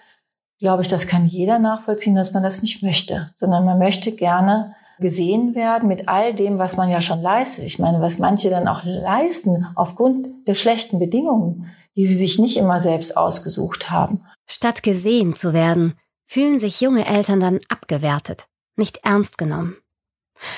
glaube 0.59 0.83
ich, 0.83 0.87
das 0.87 1.07
kann 1.07 1.25
jeder 1.25 1.59
nachvollziehen, 1.59 2.15
dass 2.15 2.31
man 2.31 2.43
das 2.43 2.61
nicht 2.61 2.81
möchte, 2.81 3.33
sondern 3.35 3.65
man 3.65 3.79
möchte 3.79 4.13
gerne 4.13 4.75
gesehen 5.03 5.53
werden 5.53 5.87
mit 5.87 6.07
all 6.07 6.33
dem, 6.33 6.57
was 6.57 6.75
man 6.75 6.89
ja 6.89 6.99
schon 7.01 7.21
leistet. 7.21 7.65
Ich 7.65 7.77
meine, 7.77 8.01
was 8.01 8.17
manche 8.17 8.49
dann 8.49 8.67
auch 8.67 8.83
leisten 8.83 9.67
aufgrund 9.75 10.47
der 10.47 10.55
schlechten 10.55 10.97
Bedingungen, 10.97 11.69
die 11.95 12.07
sie 12.07 12.15
sich 12.15 12.39
nicht 12.39 12.57
immer 12.57 12.81
selbst 12.81 13.15
ausgesucht 13.15 13.91
haben. 13.91 14.25
Statt 14.47 14.81
gesehen 14.81 15.35
zu 15.35 15.53
werden, 15.53 15.93
fühlen 16.25 16.57
sich 16.57 16.81
junge 16.81 17.05
Eltern 17.05 17.39
dann 17.39 17.59
abgewertet, 17.69 18.47
nicht 18.75 19.01
ernst 19.03 19.37
genommen. 19.37 19.77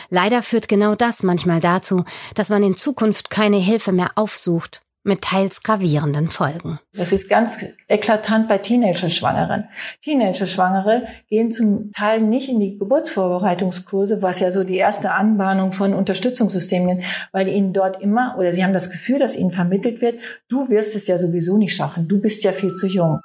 Leider 0.10 0.42
führt 0.42 0.70
genau 0.70 0.96
das 0.96 1.22
manchmal 1.22 1.60
dazu, 1.60 2.06
dass 2.34 2.50
man 2.50 2.64
in 2.64 2.76
Zukunft 2.76 3.30
keine 3.30 3.58
Hilfe 3.58 3.92
mehr 3.92 4.12
aufsucht, 4.16 4.85
mit 5.06 5.22
teils 5.22 5.62
gravierenden 5.62 6.30
Folgen. 6.30 6.80
Das 6.94 7.14
ist 7.14 7.30
ganz 7.30 7.64
eklatant 7.88 8.48
bei 8.48 8.58
Teenager-Schwangeren. 8.58 9.66
Teenager-Schwangere 10.04 11.04
gehen 11.30 11.52
zum 11.52 11.92
Teil 11.92 12.22
nicht 12.22 12.50
in 12.50 12.60
die 12.60 12.78
Geburtsvorbereitungskurse, 12.80 14.24
was 14.24 14.40
ja 14.40 14.52
so 14.52 14.64
die 14.64 14.78
erste 14.78 15.12
Anbahnung 15.12 15.74
von 15.74 15.94
Unterstützungssystemen 15.94 17.00
ist, 17.00 17.06
weil 17.32 17.48
ihnen 17.48 17.72
dort 17.72 18.02
immer, 18.02 18.36
oder 18.40 18.52
sie 18.52 18.64
haben 18.64 18.74
das 18.74 18.90
Gefühl, 18.90 19.20
dass 19.20 19.38
ihnen 19.38 19.52
vermittelt 19.52 20.02
wird, 20.02 20.20
du 20.50 20.70
wirst 20.70 20.96
es 20.96 21.06
ja 21.06 21.20
sowieso 21.20 21.58
nicht 21.58 21.76
schaffen, 21.76 22.08
du 22.08 22.20
bist 22.20 22.44
ja 22.44 22.52
viel 22.52 22.74
zu 22.74 22.88
jung. 22.88 23.20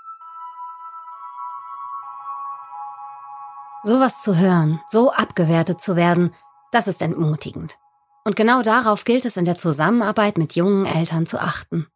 Sowas 3.83 4.21
zu 4.21 4.37
hören, 4.37 4.81
so 4.89 5.11
abgewertet 5.11 5.81
zu 5.81 5.97
werden, 5.97 6.35
das 6.73 6.87
ist 6.87 7.01
entmutigend. 7.01 7.80
Und 8.25 8.37
genau 8.37 8.63
darauf 8.63 9.05
gilt 9.05 9.25
es 9.25 9.37
in 9.37 9.45
der 9.45 9.59
Zusammenarbeit 9.59 10.39
mit 10.39 10.55
jungen 10.55 10.87
Eltern 10.87 11.27
zu 11.27 11.41
achten. 11.41 11.87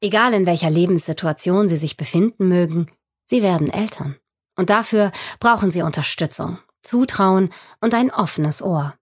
Egal 0.00 0.34
in 0.34 0.46
welcher 0.46 0.70
Lebenssituation 0.70 1.68
sie 1.68 1.76
sich 1.76 1.96
befinden 1.96 2.48
mögen, 2.48 2.86
sie 3.26 3.42
werden 3.42 3.72
Eltern. 3.72 4.16
Und 4.56 4.70
dafür 4.70 5.12
brauchen 5.40 5.70
sie 5.70 5.82
Unterstützung, 5.82 6.58
Zutrauen 6.82 7.50
und 7.80 7.94
ein 7.94 8.10
offenes 8.10 8.62
Ohr. 8.62 8.94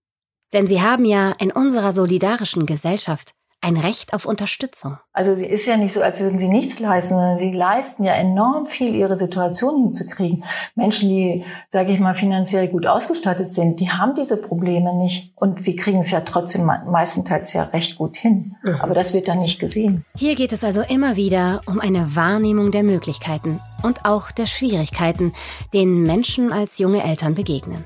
Denn 0.53 0.67
sie 0.67 0.83
haben 0.83 1.05
ja 1.05 1.33
in 1.33 1.53
unserer 1.53 1.93
solidarischen 1.93 2.67
Gesellschaft 2.67 3.33
ein 3.63 3.77
Recht 3.77 4.15
auf 4.15 4.25
Unterstützung. 4.25 4.97
Also 5.13 5.35
sie 5.35 5.47
ist 5.47 5.67
ja 5.67 5.77
nicht 5.77 5.93
so, 5.93 6.03
als 6.03 6.21
würden 6.21 6.39
sie 6.39 6.49
nichts 6.49 6.79
leisten, 6.79 7.15
sondern 7.15 7.37
sie 7.37 7.53
leisten 7.53 8.05
ja 8.05 8.15
enorm 8.15 8.67
viel, 8.67 8.95
ihre 8.95 9.17
Situation 9.17 9.83
hinzukriegen. 9.83 10.45
Menschen, 10.75 11.09
die, 11.11 11.45
sage 11.69 11.93
ich 11.93 12.01
mal, 12.01 12.15
finanziell 12.15 12.69
gut 12.69 12.87
ausgestattet 12.87 13.53
sind, 13.53 13.81
die 13.81 13.91
haben 13.91 14.15
diese 14.15 14.39
Probleme 14.39 14.95
nicht 14.97 15.33
und 15.37 15.63
sie 15.63 15.77
kriegen 15.77 15.99
es 15.99 16.11
ja 16.11 16.21
trotzdem 16.21 16.65
meistenteils 16.65 17.53
ja 17.53 17.65
recht 17.65 17.99
gut 17.99 18.17
hin. 18.17 18.57
Aber 18.81 18.95
das 18.95 19.13
wird 19.13 19.29
dann 19.29 19.41
nicht 19.41 19.61
gesehen. 19.61 20.05
Hier 20.17 20.37
geht 20.37 20.53
es 20.53 20.65
also 20.65 20.81
immer 20.81 21.17
wieder 21.17 21.61
um 21.67 21.81
eine 21.81 22.17
Wahrnehmung 22.17 22.71
der 22.71 22.83
Möglichkeiten 22.83 23.61
und 23.83 24.07
auch 24.07 24.31
der 24.31 24.47
Schwierigkeiten, 24.47 25.33
denen 25.75 26.03
Menschen 26.03 26.53
als 26.53 26.79
junge 26.79 27.03
Eltern 27.03 27.35
begegnen 27.35 27.85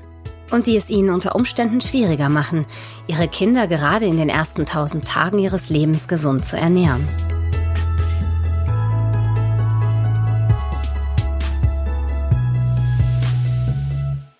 und 0.51 0.67
die 0.67 0.77
es 0.77 0.89
ihnen 0.89 1.09
unter 1.09 1.35
Umständen 1.35 1.81
schwieriger 1.81 2.29
machen, 2.29 2.65
ihre 3.07 3.27
Kinder 3.27 3.67
gerade 3.67 4.05
in 4.05 4.17
den 4.17 4.29
ersten 4.29 4.65
tausend 4.65 5.07
Tagen 5.07 5.39
ihres 5.39 5.69
Lebens 5.69 6.07
gesund 6.07 6.45
zu 6.45 6.57
ernähren. 6.57 7.05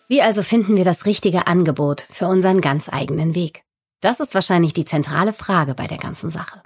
Wie 0.08 0.22
also 0.22 0.44
finden 0.44 0.78
wir 0.78 0.86
das 0.86 1.06
richtige 1.06 1.48
Angebot 1.48 2.08
für 2.12 2.28
unseren 2.28 2.62
ganz 2.62 2.90
eigenen 2.90 3.34
Weg? 3.34 3.64
Das 4.02 4.20
ist 4.20 4.36
wahrscheinlich 4.36 4.74
die 4.74 4.86
zentrale 4.86 5.34
Frage 5.34 5.74
bei 5.74 5.88
der 5.88 5.98
ganzen 5.98 6.30
Sache. 6.30 6.62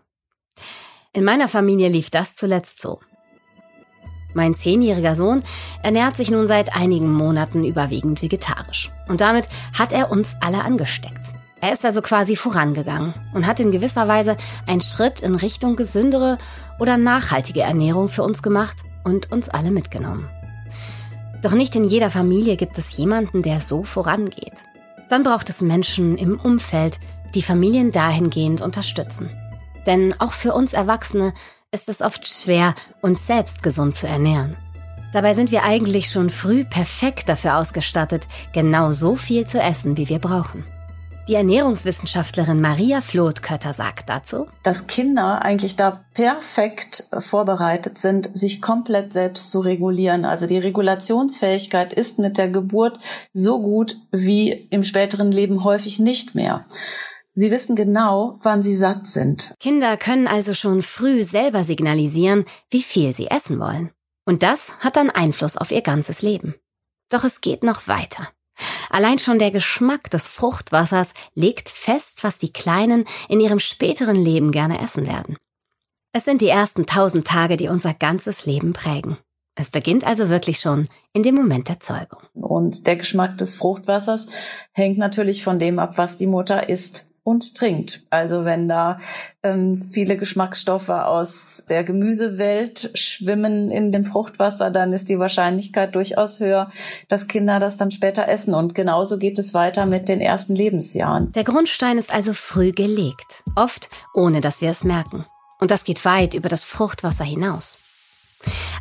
In 1.14 1.24
meiner 1.24 1.48
Familie 1.48 1.90
lief 1.90 2.10
das 2.10 2.36
zuletzt 2.36 2.82
so. 2.82 3.00
Mein 4.34 4.56
zehnjähriger 4.56 5.16
Sohn 5.16 5.42
ernährt 5.82 6.16
sich 6.16 6.30
nun 6.30 6.48
seit 6.48 6.76
einigen 6.76 7.12
Monaten 7.12 7.64
überwiegend 7.66 8.22
vegetarisch. 8.22 8.92
Und 9.08 9.22
damit 9.22 9.48
hat 9.78 9.92
er 9.92 10.12
uns 10.12 10.36
alle 10.40 10.64
angesteckt. 10.64 11.34
Er 11.62 11.74
ist 11.74 11.84
also 11.84 12.02
quasi 12.02 12.36
vorangegangen 12.36 13.14
und 13.34 13.46
hat 13.46 13.60
in 13.60 13.72
gewisser 13.72 14.08
Weise 14.08 14.38
einen 14.66 14.82
Schritt 14.82 15.22
in 15.22 15.36
Richtung 15.36 15.76
gesündere 15.76 16.38
oder 16.80 16.98
nachhaltige 16.98 17.62
Ernährung 17.62 18.08
für 18.08 18.24
uns 18.24 18.42
gemacht 18.42 18.78
und 19.04 19.32
uns 19.32 19.50
alle 19.50 19.72
mitgenommen. 19.72 20.30
Doch 21.42 21.52
nicht 21.54 21.76
in 21.76 21.86
jeder 21.86 22.10
Familie 22.10 22.56
gibt 22.56 22.78
es 22.78 22.98
jemanden, 22.98 23.42
der 23.42 23.60
so 23.60 23.84
vorangeht. 23.84 24.64
Dann 25.10 25.24
braucht 25.24 25.50
es 25.50 25.62
Menschen 25.62 26.18
im 26.18 26.40
Umfeld, 26.40 27.00
die 27.34 27.42
Familien 27.42 27.92
dahingehend 27.92 28.62
unterstützen. 28.62 29.30
Denn 29.86 30.14
auch 30.20 30.34
für 30.34 30.54
uns 30.54 30.74
Erwachsene 30.74 31.34
ist 31.72 31.88
es 31.88 32.02
oft 32.02 32.28
schwer, 32.28 32.74
uns 33.02 33.28
selbst 33.28 33.62
gesund 33.62 33.96
zu 33.96 34.08
ernähren. 34.08 34.58
Dabei 35.14 35.34
sind 35.34 35.52
wir 35.52 35.64
eigentlich 35.64 36.12
schon 36.12 36.30
früh 36.30 36.64
perfekt 36.64 37.30
dafür 37.30 37.58
ausgestattet, 37.58 38.28
genau 38.54 38.92
so 38.92 39.16
viel 39.16 39.48
zu 39.48 39.60
essen, 39.60 39.98
wie 39.98 40.10
wir 40.10 40.20
brauchen. 40.20 40.66
Die 41.28 41.36
Ernährungswissenschaftlerin 41.36 42.60
Maria 42.60 43.02
Floth-Kötter 43.02 43.76
sagt 43.76 44.10
dazu, 44.10 44.48
dass 44.64 44.88
Kinder 44.88 45.44
eigentlich 45.44 45.76
da 45.76 46.04
perfekt 46.16 47.04
vorbereitet 47.20 48.00
sind, 48.00 48.36
sich 48.36 48.64
komplett 48.64 49.14
selbst 49.14 49.52
zu 49.52 49.60
regulieren. 49.60 50.26
Also 50.26 50.48
die 50.48 50.58
Regulationsfähigkeit 50.58 51.94
ist 51.94 52.18
mit 52.18 52.40
der 52.40 52.50
Geburt 52.50 53.00
so 53.32 53.62
gut 53.62 53.96
wie 54.12 54.50
im 54.50 54.84
späteren 54.84 55.32
Leben 55.32 55.64
häufig 55.64 56.00
nicht 56.00 56.34
mehr. 56.34 56.66
Sie 57.40 57.52
wissen 57.52 57.78
genau, 57.78 58.38
wann 58.42 58.62
sie 58.62 58.76
satt 58.76 59.08
sind. 59.08 59.56
Kinder 59.62 59.96
können 59.96 60.28
also 60.28 60.54
schon 60.54 60.84
früh 60.84 61.24
selber 61.24 61.64
signalisieren, 61.64 62.44
wie 62.70 62.84
viel 62.84 63.16
sie 63.16 63.28
essen 63.28 63.62
wollen. 63.62 63.92
Und 64.26 64.44
das 64.44 64.78
hat 64.80 64.98
dann 64.98 65.10
Einfluss 65.10 65.56
auf 65.56 65.72
ihr 65.72 65.82
ganzes 65.82 66.22
Leben. 66.22 66.56
Doch 67.08 67.24
es 67.24 67.40
geht 67.40 67.64
noch 67.64 67.88
weiter. 67.88 68.28
Allein 68.90 69.20
schon 69.20 69.40
der 69.40 69.52
Geschmack 69.52 70.10
des 70.10 70.28
Fruchtwassers 70.28 71.14
legt 71.34 71.70
fest, 71.70 72.26
was 72.26 72.40
die 72.40 72.52
Kleinen 72.52 73.06
in 73.30 73.40
ihrem 73.40 73.62
späteren 73.62 74.18
Leben 74.18 74.52
gerne 74.52 74.82
essen 74.82 75.08
werden. 75.08 75.38
Es 76.12 76.26
sind 76.26 76.42
die 76.42 76.50
ersten 76.50 76.88
tausend 76.88 77.26
Tage, 77.26 77.56
die 77.56 77.70
unser 77.70 77.94
ganzes 77.94 78.48
Leben 78.48 78.74
prägen. 78.74 79.18
Es 79.56 79.70
beginnt 79.70 80.06
also 80.06 80.28
wirklich 80.28 80.60
schon 80.60 80.90
in 81.14 81.24
dem 81.24 81.36
Moment 81.36 81.70
der 81.70 81.80
Zeugung. 81.80 82.20
Und 82.34 82.86
der 82.86 82.98
Geschmack 82.98 83.38
des 83.38 83.56
Fruchtwassers 83.56 84.28
hängt 84.74 84.98
natürlich 84.98 85.42
von 85.42 85.58
dem 85.58 85.80
ab, 85.80 85.98
was 85.98 86.18
die 86.18 86.28
Mutter 86.28 86.68
isst 86.68 87.09
und 87.30 87.56
trinkt. 87.56 88.02
Also 88.10 88.44
wenn 88.44 88.68
da 88.68 88.98
ähm, 89.44 89.78
viele 89.78 90.18
Geschmacksstoffe 90.18 90.90
aus 90.90 91.66
der 91.70 91.84
Gemüsewelt 91.84 92.90
schwimmen 92.96 93.70
in 93.70 93.92
dem 93.92 94.04
Fruchtwasser, 94.04 94.72
dann 94.72 94.92
ist 94.94 95.10
die 95.10 95.20
Wahrscheinlichkeit 95.20 95.94
durchaus 95.94 96.40
höher, 96.40 96.70
dass 97.08 97.28
Kinder 97.28 97.60
das 97.60 97.78
dann 97.78 97.92
später 97.92 98.28
essen. 98.28 98.56
Und 98.56 98.74
genauso 98.74 99.20
geht 99.20 99.38
es 99.38 99.54
weiter 99.54 99.86
mit 99.86 100.10
den 100.10 100.22
ersten 100.22 100.56
Lebensjahren. 100.56 101.32
Der 101.34 101.44
Grundstein 101.44 102.00
ist 102.00 102.12
also 102.12 102.34
früh 102.34 102.72
gelegt, 102.72 103.44
oft 103.56 103.90
ohne 104.16 104.42
dass 104.42 104.62
wir 104.62 104.72
es 104.72 104.84
merken. 104.84 105.26
Und 105.60 105.70
das 105.70 105.84
geht 105.84 106.04
weit 106.06 106.34
über 106.34 106.50
das 106.50 106.64
Fruchtwasser 106.64 107.26
hinaus. 107.26 107.78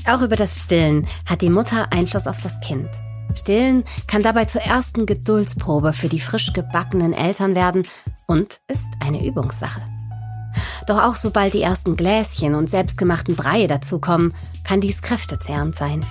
Auch 0.07 0.23
über 0.23 0.37
das 0.37 0.63
Stillen 0.63 1.07
hat 1.27 1.43
die 1.43 1.51
Mutter 1.51 1.93
Einfluss 1.93 2.27
auf 2.27 2.41
das 2.43 2.59
Kind. 2.61 2.89
Stillen 3.35 3.85
kann 4.07 4.23
dabei 4.23 4.47
zur 4.47 4.63
ersten 4.63 5.05
Geduldsprobe 5.05 5.93
für 5.93 6.09
die 6.09 6.21
frisch 6.21 6.53
gebackenen 6.55 7.13
Eltern 7.13 7.55
werden 7.55 7.87
und 8.29 8.61
ist 8.69 8.87
eine 9.01 9.27
Übungssache. 9.27 9.83
Doch 10.87 11.03
auch 11.03 11.17
sobald 11.17 11.55
die 11.55 11.63
ersten 11.63 11.97
Gläschen 11.97 12.55
und 12.55 12.71
selbstgemachten 12.71 13.35
Breie 13.35 13.67
dazukommen, 13.67 14.35
kann 14.65 14.81
dies 14.81 15.03
kräftezehrend 15.03 15.77
sein. 15.77 16.05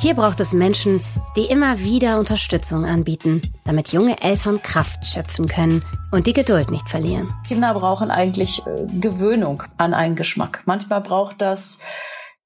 Hier 0.00 0.14
braucht 0.14 0.40
es 0.40 0.54
Menschen, 0.54 1.02
die 1.36 1.44
immer 1.44 1.78
wieder 1.78 2.18
Unterstützung 2.18 2.86
anbieten, 2.86 3.42
damit 3.64 3.92
junge 3.92 4.22
Eltern 4.22 4.62
Kraft 4.62 5.04
schöpfen 5.04 5.46
können 5.46 5.82
und 6.10 6.26
die 6.26 6.32
Geduld 6.32 6.70
nicht 6.70 6.88
verlieren. 6.88 7.28
Kinder 7.46 7.74
brauchen 7.74 8.10
eigentlich 8.10 8.66
äh, 8.66 8.86
Gewöhnung 8.98 9.62
an 9.76 9.92
einen 9.92 10.16
Geschmack. 10.16 10.62
Manchmal 10.64 11.02
braucht 11.02 11.42
das 11.42 11.80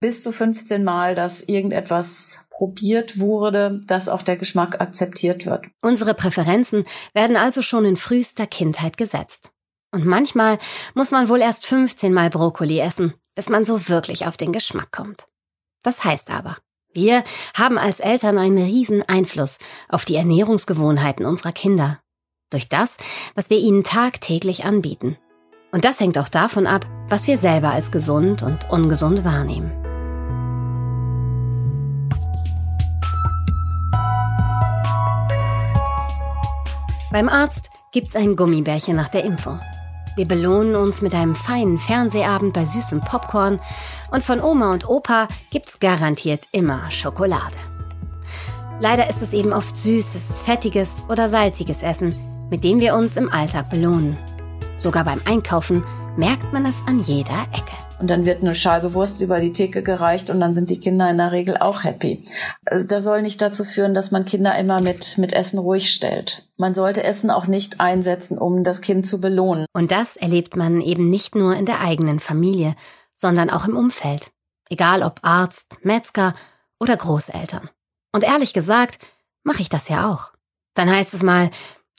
bis 0.01 0.23
zu 0.23 0.33
15 0.33 0.85
Mal, 0.85 1.15
dass 1.15 1.43
irgendetwas 1.43 2.49
probiert 2.51 3.19
wurde, 3.19 3.83
dass 3.87 4.09
auch 4.09 4.23
der 4.23 4.37
Geschmack 4.37 4.81
akzeptiert 4.81 5.47
wird. 5.47 5.67
Unsere 5.83 6.15
Präferenzen 6.15 6.85
werden 7.13 7.37
also 7.37 7.63
schon 7.63 7.85
in 7.85 7.97
frühester 7.97 8.47
Kindheit 8.47 8.97
gesetzt. 8.97 9.51
Und 9.93 10.07
manchmal 10.07 10.59
muss 10.95 11.11
man 11.11 11.29
wohl 11.29 11.41
erst 11.41 11.67
15 11.67 12.13
Mal 12.13 12.31
Brokkoli 12.31 12.81
essen, 12.81 13.15
bis 13.35 13.49
man 13.49 13.65
so 13.65 13.89
wirklich 13.89 14.27
auf 14.27 14.37
den 14.37 14.53
Geschmack 14.53 14.91
kommt. 14.93 15.27
Das 15.83 16.05
heißt 16.05 16.31
aber, 16.31 16.57
wir 16.93 17.25
haben 17.57 17.77
als 17.77 18.01
Eltern 18.01 18.39
einen 18.39 18.59
riesen 18.59 19.03
Einfluss 19.03 19.59
auf 19.89 20.05
die 20.05 20.17
Ernährungsgewohnheiten 20.17 21.27
unserer 21.27 21.53
Kinder. 21.53 22.01
Durch 22.51 22.69
das, 22.69 22.97
was 23.35 23.51
wir 23.51 23.59
ihnen 23.59 23.83
tagtäglich 23.83 24.65
anbieten. 24.65 25.19
Und 25.73 25.85
das 25.85 25.99
hängt 25.99 26.19
auch 26.19 26.29
davon 26.29 26.69
ab, 26.69 26.87
was 27.09 27.27
wir 27.27 27.37
selber 27.37 27.71
als 27.71 27.91
gesund 27.91 28.45
und 28.45 28.71
ungesund 28.71 29.25
wahrnehmen. 29.25 29.84
Beim 37.15 37.29
Arzt 37.29 37.71
gibt's 37.93 38.17
ein 38.17 38.35
Gummibärchen 38.35 38.97
nach 38.97 39.07
der 39.07 39.23
Impfung. 39.23 39.61
Wir 40.17 40.27
belohnen 40.27 40.75
uns 40.75 41.01
mit 41.01 41.15
einem 41.15 41.37
feinen 41.37 41.79
Fernsehabend 41.79 42.53
bei 42.53 42.65
süßem 42.65 43.03
Popcorn 43.03 43.61
und 44.11 44.25
von 44.25 44.41
Oma 44.41 44.73
und 44.73 44.89
Opa 44.89 45.29
gibt's 45.51 45.79
garantiert 45.79 46.49
immer 46.51 46.91
Schokolade. 46.91 47.55
Leider 48.81 49.09
ist 49.09 49.23
es 49.23 49.33
eben 49.33 49.53
oft 49.53 49.79
süßes, 49.79 50.39
fettiges 50.39 50.91
oder 51.09 51.29
salziges 51.29 51.85
Essen, 51.85 52.19
mit 52.51 52.65
dem 52.65 52.81
wir 52.81 52.97
uns 52.97 53.17
im 53.17 53.31
Alltag 53.31 53.71
belohnen. 53.71 54.19
Sogar 54.77 55.05
beim 55.05 55.21
Einkaufen 55.25 55.85
merkt 56.17 56.53
man 56.53 56.67
es 56.67 56.75
an 56.89 56.99
jeder 57.05 57.47
Ecke. 57.53 57.84
Und 58.01 58.11
dann 58.11 58.27
wird 58.27 58.43
eine 58.43 58.55
Scheibe 58.55 58.95
Wurst 58.95 59.21
über 59.21 59.41
die 59.41 59.53
Theke 59.53 59.83
gereicht 59.83 60.29
und 60.31 60.41
dann 60.41 60.53
sind 60.53 60.71
die 60.71 60.81
Kinder 60.81 61.09
in 61.09 61.19
der 61.19 61.33
Regel 61.33 61.57
auch 61.57 61.85
happy. 61.85 62.25
Äh, 62.67 62.85
das 62.85 63.05
soll 63.05 63.23
nicht 63.23 63.41
dazu 63.41 63.65
führen, 63.65 63.95
dass 63.95 64.11
man 64.11 64.25
Kinder 64.25 64.57
immer 64.59 64.81
mit, 64.81 65.17
mit 65.19 65.33
Essen 65.33 65.59
ruhig 65.59 65.91
stellt. 65.91 66.49
Man 66.59 66.75
sollte 66.75 67.05
Essen 67.05 67.31
auch 67.31 67.47
nicht 67.47 67.81
einsetzen, 67.81 68.39
um 68.39 68.65
das 68.65 68.81
Kind 68.81 69.07
zu 69.07 69.21
belohnen. 69.21 69.67
Und 69.73 69.93
das 69.93 70.17
erlebt 70.17 70.57
man 70.57 70.81
eben 70.81 71.09
nicht 71.09 71.35
nur 71.35 71.55
in 71.57 71.67
der 71.67 71.81
eigenen 71.81 72.21
Familie, 72.21 72.75
sondern 73.15 73.51
auch 73.51 73.67
im 73.67 73.77
Umfeld. 73.77 74.31
Egal 74.69 75.03
ob 75.03 75.21
Arzt, 75.23 75.77
Metzger 75.83 76.35
oder 76.81 76.97
Großeltern. 76.97 77.71
Und 78.13 78.25
ehrlich 78.25 78.53
gesagt, 78.53 78.99
mache 79.43 79.63
ich 79.63 79.69
das 79.69 79.89
ja 79.89 80.11
auch. 80.11 80.33
Dann 80.75 80.91
heißt 80.91 81.15
es 81.15 81.23
mal, 81.23 81.51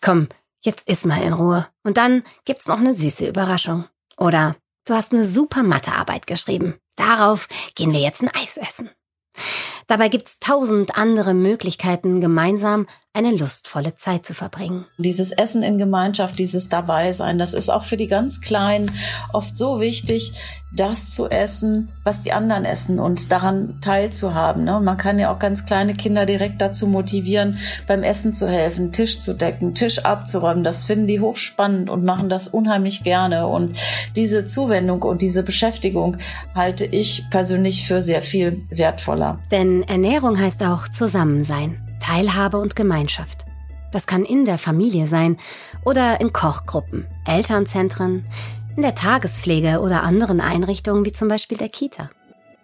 komm, 0.01 0.27
jetzt 0.62 0.88
iss 0.89 1.05
mal 1.05 1.21
in 1.21 1.34
Ruhe. 1.34 1.67
Und 1.84 1.97
dann 1.97 2.23
gibt's 2.43 2.67
noch 2.67 2.79
eine 2.79 2.93
süße 2.93 3.27
Überraschung. 3.27 3.86
Oder 4.17 4.55
Du 4.85 4.93
hast 4.93 5.13
eine 5.13 5.25
super 5.25 5.63
Mathearbeit 5.63 6.27
geschrieben. 6.27 6.75
Darauf 6.95 7.47
gehen 7.73 7.91
wir 7.91 7.99
jetzt 7.99 8.21
ein 8.21 8.29
Eis 8.29 8.57
essen. 8.57 8.91
Dabei 9.87 10.09
gibt's 10.09 10.39
tausend 10.39 10.95
andere 10.95 11.33
Möglichkeiten, 11.33 12.21
gemeinsam 12.21 12.87
eine 13.15 13.32
lustvolle 13.32 13.95
Zeit 13.95 14.25
zu 14.25 14.34
verbringen. 14.34 14.86
Dieses 14.97 15.32
Essen 15.32 15.63
in 15.63 15.78
Gemeinschaft, 15.78 16.38
dieses 16.38 16.67
Dabeisein, 16.67 17.38
das 17.38 17.54
ist 17.54 17.69
auch 17.69 17.84
für 17.84 17.97
die 17.97 18.08
ganz 18.08 18.41
Kleinen 18.41 18.91
oft 19.32 19.58
so 19.58 19.80
wichtig, 19.80 20.34
das 20.75 21.12
zu 21.12 21.30
essen, 21.30 21.93
was 22.04 22.23
die 22.23 22.34
anderen 22.34 22.65
essen 22.65 22.99
und 22.99 23.32
daran 23.32 23.80
teilzuhaben. 23.80 24.65
Ne? 24.65 24.82
Man 24.82 24.97
kann 24.97 25.17
ja 25.17 25.34
auch 25.34 25.39
ganz 25.39 25.65
kleine 25.65 25.93
Kinder 25.93 26.25
direkt 26.25 26.62
dazu 26.62 26.88
motivieren, 26.88 27.58
beim 27.88 28.04
Essen 28.04 28.34
zu 28.34 28.49
helfen, 28.49 28.91
Tisch 28.91 29.21
zu 29.21 29.34
decken, 29.34 29.73
Tisch 29.73 29.99
abzuräumen. 29.99 30.65
Das 30.65 30.84
finden 30.84 31.08
die 31.08 31.21
hochspannend 31.21 31.89
und 31.89 32.04
machen 32.04 32.28
das 32.28 32.49
unheimlich 32.49 33.06
gerne. 33.06 33.47
Und 33.47 33.78
diese 34.17 34.45
Zuwendung 34.45 35.01
und 35.04 35.21
diese 35.21 35.43
Beschäftigung 35.43 36.17
halte 36.54 36.86
ich 36.86 37.23
persönlich 37.32 37.88
für 37.88 38.01
sehr 38.01 38.21
viel 38.21 38.65
wertvoller. 38.69 39.39
Denn 39.51 39.84
Ernährung 39.84 40.38
heißt 40.38 40.63
auch 40.63 40.89
Zusammensein. 40.89 41.84
Teilhabe 41.99 42.58
und 42.58 42.75
Gemeinschaft. 42.75 43.45
Das 43.91 44.08
kann 44.08 44.25
in 44.25 44.45
der 44.45 44.58
Familie 44.58 45.08
sein 45.08 45.38
oder 45.86 46.19
in 46.19 46.34
Kochgruppen, 46.34 47.08
Elternzentren, 47.25 48.25
in 48.75 48.81
der 48.81 48.95
Tagespflege 48.95 49.79
oder 49.79 50.03
anderen 50.03 50.41
Einrichtungen 50.41 51.05
wie 51.05 51.12
zum 51.12 51.27
Beispiel 51.27 51.58
der 51.58 51.69
Kita. 51.69 52.10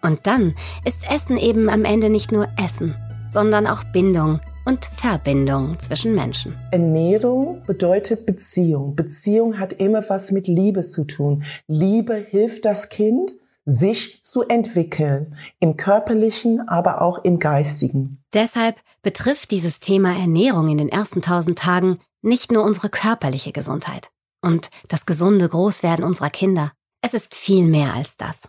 Und 0.01 0.27
dann 0.27 0.55
ist 0.83 1.09
Essen 1.09 1.37
eben 1.37 1.69
am 1.69 1.85
Ende 1.85 2.09
nicht 2.09 2.31
nur 2.31 2.47
Essen, 2.57 2.95
sondern 3.31 3.67
auch 3.67 3.83
Bindung 3.93 4.41
und 4.65 4.85
Verbindung 4.97 5.79
zwischen 5.79 6.15
Menschen. 6.15 6.55
Ernährung 6.71 7.63
bedeutet 7.65 8.25
Beziehung. 8.25 8.95
Beziehung 8.95 9.59
hat 9.59 9.73
immer 9.73 10.07
was 10.09 10.31
mit 10.31 10.47
Liebe 10.47 10.81
zu 10.81 11.05
tun. 11.05 11.43
Liebe 11.67 12.15
hilft 12.15 12.65
das 12.65 12.89
Kind, 12.89 13.31
sich 13.65 14.23
zu 14.23 14.41
entwickeln, 14.43 15.35
im 15.59 15.77
körperlichen, 15.77 16.67
aber 16.67 17.01
auch 17.01 17.23
im 17.23 17.39
geistigen. 17.39 18.23
Deshalb 18.33 18.75
betrifft 19.01 19.51
dieses 19.51 19.79
Thema 19.79 20.15
Ernährung 20.15 20.67
in 20.69 20.77
den 20.77 20.89
ersten 20.89 21.21
tausend 21.21 21.59
Tagen 21.59 21.99
nicht 22.21 22.51
nur 22.51 22.63
unsere 22.63 22.89
körperliche 22.89 23.51
Gesundheit 23.51 24.09
und 24.41 24.69
das 24.87 25.05
gesunde 25.05 25.47
Großwerden 25.47 26.05
unserer 26.05 26.29
Kinder. 26.29 26.71
Es 27.01 27.13
ist 27.13 27.35
viel 27.35 27.67
mehr 27.67 27.93
als 27.93 28.17
das. 28.17 28.47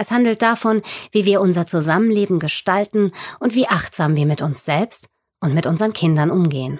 Es 0.00 0.10
handelt 0.10 0.42
davon, 0.42 0.82
wie 1.10 1.24
wir 1.24 1.40
unser 1.40 1.66
Zusammenleben 1.66 2.38
gestalten 2.38 3.12
und 3.40 3.54
wie 3.54 3.66
achtsam 3.66 4.14
wir 4.14 4.26
mit 4.26 4.42
uns 4.42 4.64
selbst 4.64 5.08
und 5.40 5.54
mit 5.54 5.66
unseren 5.66 5.92
Kindern 5.92 6.30
umgehen. 6.30 6.78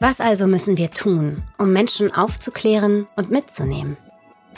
Was 0.00 0.20
also 0.20 0.48
müssen 0.48 0.76
wir 0.78 0.90
tun, 0.90 1.44
um 1.58 1.72
Menschen 1.72 2.12
aufzuklären 2.12 3.06
und 3.14 3.30
mitzunehmen, 3.30 3.96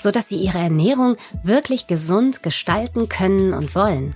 sodass 0.04 0.28
sie 0.28 0.36
ihre 0.36 0.58
Ernährung 0.58 1.16
wirklich 1.44 1.86
gesund 1.86 2.42
gestalten 2.42 3.08
können 3.08 3.54
und 3.54 3.74
wollen? 3.74 4.14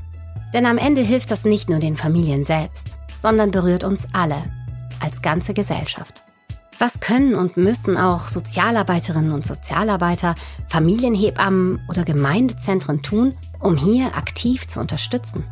Denn 0.53 0.66
am 0.66 0.77
Ende 0.77 1.01
hilft 1.01 1.31
das 1.31 1.46
nicht 1.46 1.70
nur 1.70 1.79
den 1.79 1.96
Familien 1.96 2.44
selbst, 2.44 2.88
sondern 3.18 3.51
berührt 3.51 3.85
uns 3.85 4.07
alle 4.12 4.44
als 5.01 5.22
ganze 5.22 5.55
Gesellschaft. 5.55 6.22
Was 6.79 7.01
können 7.01 7.35
und 7.35 7.57
müssen 7.57 7.96
auch 7.96 8.29
Sozialarbeiterinnen 8.29 9.33
und 9.33 9.46
Sozialarbeiter, 9.46 10.35
Familienhebammen 10.68 11.81
oder 11.88 12.05
Gemeindezentren 12.05 13.03
tun, 13.03 13.35
um 13.59 13.79
hier 13.79 14.14
aktiv 14.14 14.68
zu 14.68 14.81
unterstützen? 14.81 15.46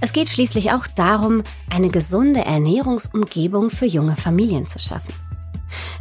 Es 0.00 0.12
geht 0.12 0.30
schließlich 0.30 0.72
auch 0.72 0.88
darum, 0.88 1.44
eine 1.70 1.90
gesunde 1.90 2.40
Ernährungsumgebung 2.40 3.70
für 3.70 3.86
junge 3.86 4.16
Familien 4.16 4.66
zu 4.66 4.80
schaffen. 4.80 5.14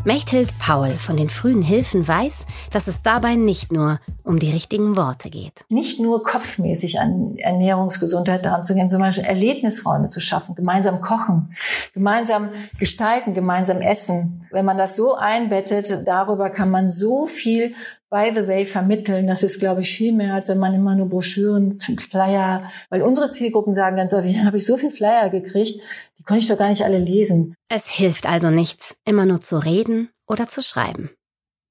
Mechthild 0.04 0.58
Paul 0.60 0.92
von 0.92 1.18
den 1.18 1.30
frühen 1.30 1.62
Hilfen 1.62 2.08
weiß, 2.08 2.38
dass 2.72 2.88
es 2.88 3.02
dabei 3.02 3.36
nicht 3.36 3.72
nur 3.72 4.00
um 4.24 4.40
die 4.40 4.52
richtigen 4.52 4.96
Worte 4.96 5.30
geht. 5.30 5.66
Nicht 5.70 6.00
nur 6.00 6.24
kopfmäßig 6.24 7.00
an 7.00 7.36
Ernährungsgesundheit 7.38 8.46
daran 8.46 8.64
zu 8.64 8.76
gehen, 8.76 8.90
Beispiel 9.10 9.26
Erlebnisräume 9.26 10.08
zu 10.08 10.20
schaffen, 10.20 10.56
gemeinsam 10.56 11.02
kochen, 11.02 11.56
gemeinsam 11.94 12.50
gestalten, 12.78 13.34
gemeinsam 13.34 13.82
essen. 13.82 14.46
Wenn 14.52 14.66
man 14.66 14.78
das 14.78 14.96
so 14.96 15.16
einbettet, 15.16 16.08
darüber 16.08 16.50
kann 16.50 16.70
man 16.70 16.90
so 16.90 17.26
viel 17.26 17.74
by 18.10 18.32
the 18.34 18.48
way 18.48 18.66
vermitteln. 18.66 19.28
Das 19.28 19.44
ist, 19.44 19.60
glaube 19.60 19.82
ich, 19.82 19.96
viel 19.96 20.14
mehr, 20.14 20.34
als 20.34 20.50
wenn 20.50 20.58
man 20.58 20.74
immer 20.74 20.96
nur 20.96 21.10
Broschüren, 21.10 21.80
Flyer, 21.80 22.70
weil 22.90 23.02
unsere 23.02 23.32
Zielgruppen 23.32 23.76
sagen 23.76 23.98
ganz 23.98 24.14
häufig, 24.14 24.38
habe 24.44 24.58
ich 24.58 24.66
so 24.66 24.78
viel 24.78 24.92
Flyer 24.92 25.30
gekriegt, 25.30 25.80
die 26.18 26.24
konnte 26.24 26.42
ich 26.42 26.48
doch 26.48 26.58
gar 26.58 26.70
nicht 26.70 26.84
alle 26.84 27.00
lesen. 27.00 27.56
Es 27.70 27.88
hilft 27.88 28.28
also 28.28 28.50
nichts, 28.50 28.96
immer 29.06 29.26
nur 29.26 29.42
zu 29.42 29.58
reden 29.58 30.10
oder 30.28 30.48
zu 30.48 30.62
schreiben. 30.62 31.12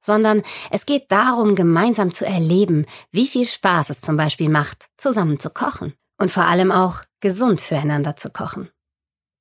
Sondern 0.01 0.43
es 0.71 0.87
geht 0.87 1.11
darum, 1.11 1.55
gemeinsam 1.55 2.15
zu 2.15 2.25
erleben, 2.25 2.87
wie 3.11 3.27
viel 3.27 3.47
Spaß 3.47 3.91
es 3.91 4.01
zum 4.01 4.17
Beispiel 4.17 4.49
macht, 4.49 4.87
zusammen 4.97 5.41
zu 5.41 5.51
kochen. 5.51 5.95
Und 6.21 6.31
vor 6.33 6.47
allem 6.47 6.73
auch 6.73 7.03
gesund 7.21 7.61
füreinander 7.61 8.17
zu 8.17 8.31
kochen. 8.31 8.71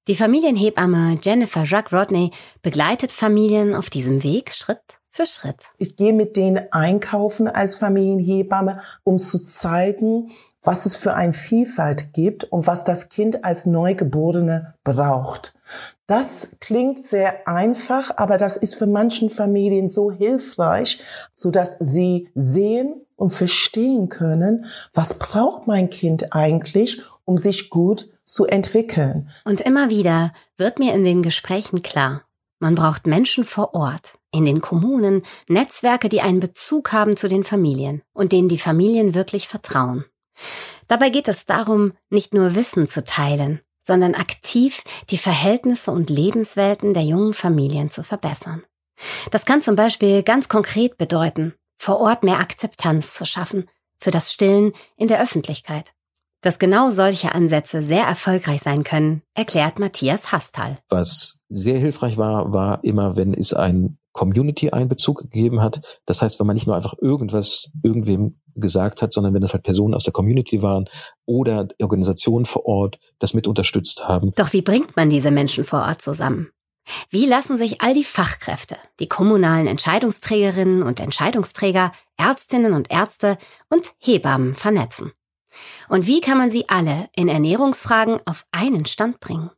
Die 0.07 0.15
Familienhebamme 0.15 1.17
Jennifer 1.21 1.63
Jacques 1.63 1.91
Rodney 1.91 2.31
begleitet 2.61 3.11
Familien 3.11 3.73
auf 3.73 3.89
diesem 3.89 4.23
Weg 4.23 4.53
Schritt 4.53 4.96
für 5.17 5.25
Schritt. 5.25 5.57
Ich 5.79 5.95
gehe 5.95 6.13
mit 6.13 6.37
denen 6.37 6.71
einkaufen 6.71 7.47
als 7.47 7.75
Familienhebamme, 7.75 8.81
um 9.03 9.17
zu 9.17 9.43
zeigen, 9.43 10.31
was 10.61 10.85
es 10.85 10.95
für 10.95 11.15
eine 11.15 11.33
Vielfalt 11.33 12.13
gibt 12.13 12.43
und 12.43 12.67
was 12.67 12.85
das 12.85 13.09
Kind 13.09 13.43
als 13.43 13.65
Neugeborene 13.65 14.75
braucht. 14.83 15.55
Das 16.05 16.57
klingt 16.59 16.99
sehr 16.99 17.47
einfach, 17.47 18.11
aber 18.17 18.37
das 18.37 18.57
ist 18.57 18.75
für 18.75 18.85
manchen 18.85 19.31
Familien 19.31 19.89
so 19.89 20.11
hilfreich, 20.11 21.01
so 21.33 21.49
dass 21.49 21.77
sie 21.79 22.29
sehen 22.35 23.01
und 23.15 23.31
verstehen 23.31 24.09
können, 24.09 24.67
was 24.93 25.17
braucht 25.17 25.65
mein 25.65 25.89
Kind 25.89 26.33
eigentlich, 26.33 27.01
um 27.25 27.39
sich 27.39 27.71
gut 27.71 28.07
zu 28.23 28.45
entwickeln. 28.45 29.29
Und 29.45 29.61
immer 29.61 29.89
wieder 29.89 30.31
wird 30.57 30.77
mir 30.77 30.93
in 30.93 31.03
den 31.03 31.23
Gesprächen 31.23 31.81
klar, 31.81 32.21
man 32.59 32.75
braucht 32.75 33.07
Menschen 33.07 33.45
vor 33.45 33.73
Ort, 33.73 34.16
in 34.31 34.45
den 34.45 34.61
Kommunen, 34.61 35.23
Netzwerke, 35.47 36.09
die 36.09 36.21
einen 36.21 36.39
Bezug 36.39 36.91
haben 36.91 37.17
zu 37.17 37.29
den 37.29 37.43
Familien 37.43 38.01
und 38.13 38.31
denen 38.31 38.49
die 38.49 38.59
Familien 38.59 39.13
wirklich 39.13 39.47
vertrauen. 39.47 40.05
Dabei 40.87 41.09
geht 41.09 41.27
es 41.27 41.45
darum, 41.45 41.93
nicht 42.09 42.33
nur 42.33 42.55
Wissen 42.55 42.87
zu 42.87 43.03
teilen, 43.03 43.61
sondern 43.83 44.15
aktiv 44.15 44.83
die 45.09 45.17
Verhältnisse 45.17 45.91
und 45.91 46.09
Lebenswelten 46.09 46.93
der 46.93 47.03
jungen 47.03 47.33
Familien 47.33 47.89
zu 47.89 48.03
verbessern. 48.03 48.63
Das 49.31 49.45
kann 49.45 49.61
zum 49.61 49.75
Beispiel 49.75 50.23
ganz 50.23 50.49
konkret 50.49 50.97
bedeuten, 50.97 51.53
vor 51.77 51.99
Ort 51.99 52.23
mehr 52.23 52.39
Akzeptanz 52.39 53.13
zu 53.13 53.25
schaffen 53.25 53.69
für 53.99 54.11
das 54.11 54.31
Stillen 54.31 54.73
in 54.95 55.07
der 55.07 55.21
Öffentlichkeit 55.21 55.93
dass 56.41 56.59
genau 56.59 56.91
solche 56.91 57.33
Ansätze 57.33 57.81
sehr 57.83 58.03
erfolgreich 58.03 58.61
sein 58.61 58.83
können, 58.83 59.21
erklärt 59.33 59.79
Matthias 59.79 60.31
Hastal. 60.31 60.77
Was 60.89 61.43
sehr 61.49 61.77
hilfreich 61.77 62.17
war, 62.17 62.53
war 62.53 62.83
immer, 62.83 63.17
wenn 63.17 63.33
es 63.33 63.53
einen 63.53 63.97
Community-Einbezug 64.17 65.21
gegeben 65.21 65.61
hat. 65.61 66.01
Das 66.05 66.21
heißt, 66.21 66.39
wenn 66.39 66.47
man 66.47 66.55
nicht 66.55 66.67
nur 66.67 66.75
einfach 66.75 66.95
irgendwas 66.99 67.69
irgendwem 67.83 68.41
gesagt 68.55 69.01
hat, 69.01 69.13
sondern 69.13 69.33
wenn 69.33 69.41
das 69.41 69.53
halt 69.53 69.63
Personen 69.63 69.93
aus 69.93 70.03
der 70.03 70.13
Community 70.13 70.61
waren 70.63 70.89
oder 71.25 71.67
Organisationen 71.79 72.45
vor 72.45 72.65
Ort 72.65 72.97
das 73.19 73.33
mit 73.33 73.47
unterstützt 73.47 74.07
haben. 74.07 74.33
Doch 74.35 74.53
wie 74.53 74.63
bringt 74.63 74.95
man 74.95 75.09
diese 75.09 75.31
Menschen 75.31 75.63
vor 75.63 75.81
Ort 75.81 76.01
zusammen? 76.01 76.49
Wie 77.09 77.25
lassen 77.25 77.57
sich 77.57 77.81
all 77.81 77.93
die 77.93 78.03
Fachkräfte, 78.03 78.77
die 78.99 79.09
kommunalen 79.09 79.67
Entscheidungsträgerinnen 79.67 80.83
und 80.83 80.99
Entscheidungsträger, 80.99 81.91
Ärztinnen 82.17 82.73
und 82.73 82.91
Ärzte 82.91 83.37
und 83.69 83.91
Hebammen 83.99 84.55
vernetzen? 84.55 85.11
Und 85.89 86.07
wie 86.07 86.21
kann 86.21 86.37
man 86.37 86.49
sie 86.49 86.69
alle 86.69 87.09
in 87.15 87.27
Ernährungsfragen 87.27 88.19
auf 88.25 88.45
einen 88.51 88.85
Stand 88.85 89.19
bringen? 89.19 89.51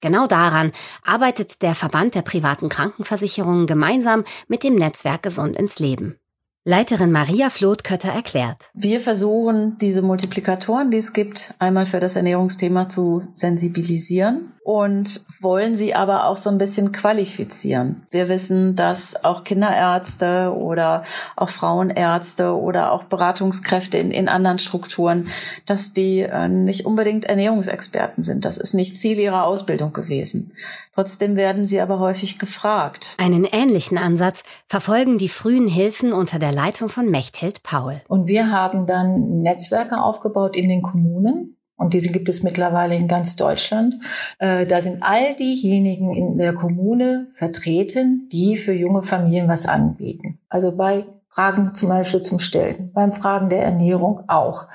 Genau 0.00 0.26
daran 0.26 0.72
arbeitet 1.04 1.62
der 1.62 1.74
Verband 1.74 2.14
der 2.14 2.22
privaten 2.22 2.68
Krankenversicherungen 2.68 3.66
gemeinsam 3.66 4.24
mit 4.46 4.62
dem 4.62 4.76
Netzwerk 4.76 5.22
Gesund 5.22 5.56
ins 5.56 5.78
Leben. 5.78 6.18
Leiterin 6.64 7.10
Maria 7.10 7.48
Flothkötter 7.48 8.10
erklärt. 8.10 8.68
Wir 8.74 9.00
versuchen, 9.00 9.78
diese 9.80 10.02
Multiplikatoren, 10.02 10.90
die 10.90 10.98
es 10.98 11.14
gibt, 11.14 11.54
einmal 11.58 11.86
für 11.86 11.98
das 11.98 12.14
Ernährungsthema 12.14 12.88
zu 12.88 13.22
sensibilisieren 13.32 14.52
und 14.68 15.24
wollen 15.40 15.78
sie 15.78 15.94
aber 15.94 16.26
auch 16.26 16.36
so 16.36 16.50
ein 16.50 16.58
bisschen 16.58 16.92
qualifizieren. 16.92 18.06
Wir 18.10 18.28
wissen, 18.28 18.76
dass 18.76 19.24
auch 19.24 19.42
Kinderärzte 19.42 20.54
oder 20.54 21.04
auch 21.36 21.48
Frauenärzte 21.48 22.54
oder 22.54 22.92
auch 22.92 23.04
Beratungskräfte 23.04 23.96
in, 23.96 24.10
in 24.10 24.28
anderen 24.28 24.58
Strukturen, 24.58 25.28
dass 25.64 25.94
die 25.94 26.20
äh, 26.20 26.48
nicht 26.48 26.84
unbedingt 26.84 27.24
Ernährungsexperten 27.24 28.22
sind. 28.22 28.44
Das 28.44 28.58
ist 28.58 28.74
nicht 28.74 28.98
Ziel 28.98 29.18
ihrer 29.18 29.44
Ausbildung 29.44 29.94
gewesen. 29.94 30.52
Trotzdem 30.94 31.36
werden 31.36 31.66
sie 31.66 31.80
aber 31.80 31.98
häufig 31.98 32.38
gefragt. 32.38 33.14
Einen 33.16 33.46
ähnlichen 33.46 33.96
Ansatz 33.96 34.42
verfolgen 34.66 35.16
die 35.16 35.30
frühen 35.30 35.68
Hilfen 35.68 36.12
unter 36.12 36.38
der 36.38 36.52
Leitung 36.52 36.90
von 36.90 37.10
Mechthild 37.10 37.62
Paul. 37.62 38.02
Und 38.06 38.26
wir 38.26 38.52
haben 38.52 38.84
dann 38.84 39.40
Netzwerke 39.40 39.98
aufgebaut 39.98 40.56
in 40.56 40.68
den 40.68 40.82
Kommunen, 40.82 41.57
und 41.78 41.94
diese 41.94 42.10
gibt 42.10 42.28
es 42.28 42.42
mittlerweile 42.42 42.96
in 42.96 43.08
ganz 43.08 43.36
Deutschland. 43.36 43.94
Äh, 44.38 44.66
da 44.66 44.82
sind 44.82 45.02
all 45.02 45.34
diejenigen 45.36 46.14
in 46.14 46.36
der 46.36 46.52
Kommune 46.52 47.28
vertreten, 47.32 48.28
die 48.30 48.58
für 48.58 48.72
junge 48.72 49.02
Familien 49.02 49.48
was 49.48 49.66
anbieten. 49.66 50.38
Also 50.48 50.72
bei 50.72 51.06
Fragen 51.28 51.74
zum 51.74 51.88
Beispiel 51.88 52.20
zum 52.20 52.40
Stillen, 52.40 52.90
beim 52.92 53.12
Fragen 53.12 53.48
der 53.48 53.62
Ernährung 53.62 54.24
auch, 54.26 54.66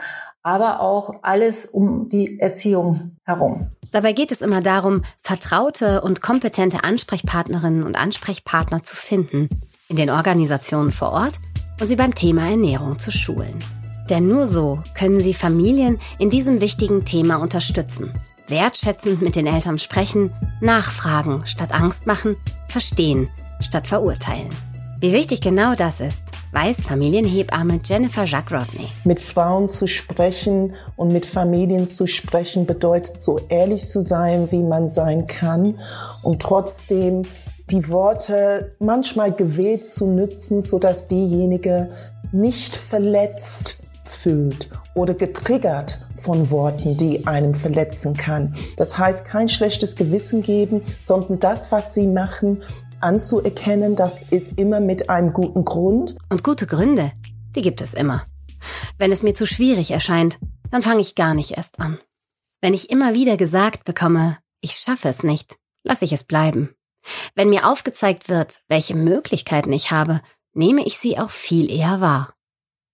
aber 0.44 0.80
auch 0.80 1.16
alles 1.24 1.66
um 1.66 2.08
die 2.08 2.40
Erziehung 2.40 3.18
herum. 3.26 3.68
Dabei 3.92 4.14
geht 4.14 4.32
es 4.32 4.42
immer 4.42 4.62
darum, 4.62 5.04
vertraute 5.18 6.02
und 6.02 6.22
kompetente 6.22 6.86
Ansprechpartnerinnen 6.86 7.84
und 7.84 7.98
Ansprechpartner 7.98 8.82
zu 8.82 8.96
finden, 8.96 9.50
in 9.90 9.98
den 9.98 10.10
Organisationen 10.10 10.94
vor 10.94 11.12
Ort 11.12 11.34
und 11.82 11.90
sie 11.90 11.98
beim 11.98 12.16
Thema 12.16 12.50
Ernährung 12.50 12.98
zu 12.98 13.12
schulen. 13.12 13.60
Denn 14.14 14.28
nur 14.28 14.46
so 14.46 14.78
können 14.94 15.20
Sie 15.22 15.34
Familien 15.34 15.98
in 16.20 16.30
diesem 16.30 16.62
wichtigen 16.62 17.04
Thema 17.04 17.38
unterstützen. 17.38 18.14
Wertschätzend 18.48 19.24
mit 19.24 19.36
den 19.36 19.48
Eltern 19.48 19.80
sprechen, 19.80 20.32
nachfragen 20.62 21.48
statt 21.48 21.72
Angst 21.72 22.06
machen, 22.06 22.36
verstehen 22.68 23.28
statt 23.60 23.88
verurteilen. 23.88 24.50
Wie 25.00 25.14
wichtig 25.14 25.42
genau 25.42 25.74
das 25.74 26.00
ist, 26.00 26.22
weiß 26.52 26.82
Familienhebamme 26.82 27.80
Jennifer 27.84 28.26
Jacques 28.26 28.52
Rodney. 28.56 28.88
Mit 29.04 29.20
Frauen 29.20 29.68
zu 29.68 29.88
sprechen 29.88 30.76
und 30.96 31.12
mit 31.12 31.26
Familien 31.26 31.88
zu 31.88 32.06
sprechen 32.06 32.68
bedeutet 32.68 33.20
so 33.20 33.40
ehrlich 33.50 33.84
zu 33.88 34.04
sein, 34.04 34.52
wie 34.52 34.62
man 34.62 34.88
sein 34.88 35.26
kann 35.26 35.80
und 36.22 36.40
trotzdem 36.40 37.24
die 37.72 37.90
Worte 37.90 38.76
manchmal 38.78 39.32
gewählt 39.32 39.90
zu 39.90 40.06
nützen, 40.06 40.62
so 40.62 40.78
dass 40.78 41.08
diejenige 41.08 41.90
nicht 42.32 42.76
verletzt 42.76 43.83
fühlt 44.16 44.70
oder 44.96 45.14
getriggert 45.14 46.00
von 46.20 46.50
Worten, 46.52 46.98
die 46.98 47.28
einem 47.28 47.56
verletzen 47.56 48.16
kann. 48.16 48.56
Das 48.78 48.98
heißt, 48.98 49.26
kein 49.26 49.50
schlechtes 49.50 49.96
Gewissen 49.96 50.42
geben, 50.42 50.82
sondern 51.02 51.40
das, 51.40 51.72
was 51.72 51.94
sie 51.94 52.08
machen, 52.08 52.64
anzuerkennen, 53.02 53.96
das 53.96 54.24
ist 54.24 54.58
immer 54.58 54.80
mit 54.80 55.10
einem 55.10 55.34
guten 55.34 55.66
Grund. 55.66 56.16
Und 56.30 56.44
gute 56.44 56.68
Gründe, 56.68 57.12
die 57.56 57.62
gibt 57.62 57.82
es 57.82 57.94
immer. 57.94 58.26
Wenn 58.98 59.12
es 59.12 59.24
mir 59.24 59.36
zu 59.36 59.46
schwierig 59.46 59.92
erscheint, 59.92 60.40
dann 60.72 60.82
fange 60.82 61.02
ich 61.02 61.16
gar 61.16 61.34
nicht 61.34 61.52
erst 61.58 61.80
an. 61.80 62.00
Wenn 62.62 62.74
ich 62.74 62.90
immer 62.90 63.14
wieder 63.14 63.36
gesagt 63.36 63.84
bekomme, 63.84 64.38
ich 64.62 64.76
schaffe 64.76 65.10
es 65.10 65.24
nicht, 65.24 65.58
lasse 65.84 66.06
ich 66.06 66.14
es 66.14 66.24
bleiben. 66.24 66.74
Wenn 67.36 67.50
mir 67.50 67.68
aufgezeigt 67.68 68.30
wird, 68.30 68.62
welche 68.70 68.96
Möglichkeiten 68.96 69.74
ich 69.74 69.92
habe, 69.92 70.22
nehme 70.54 70.86
ich 70.86 70.98
sie 70.98 71.20
auch 71.20 71.32
viel 71.32 71.70
eher 71.70 72.00
wahr. 72.00 72.34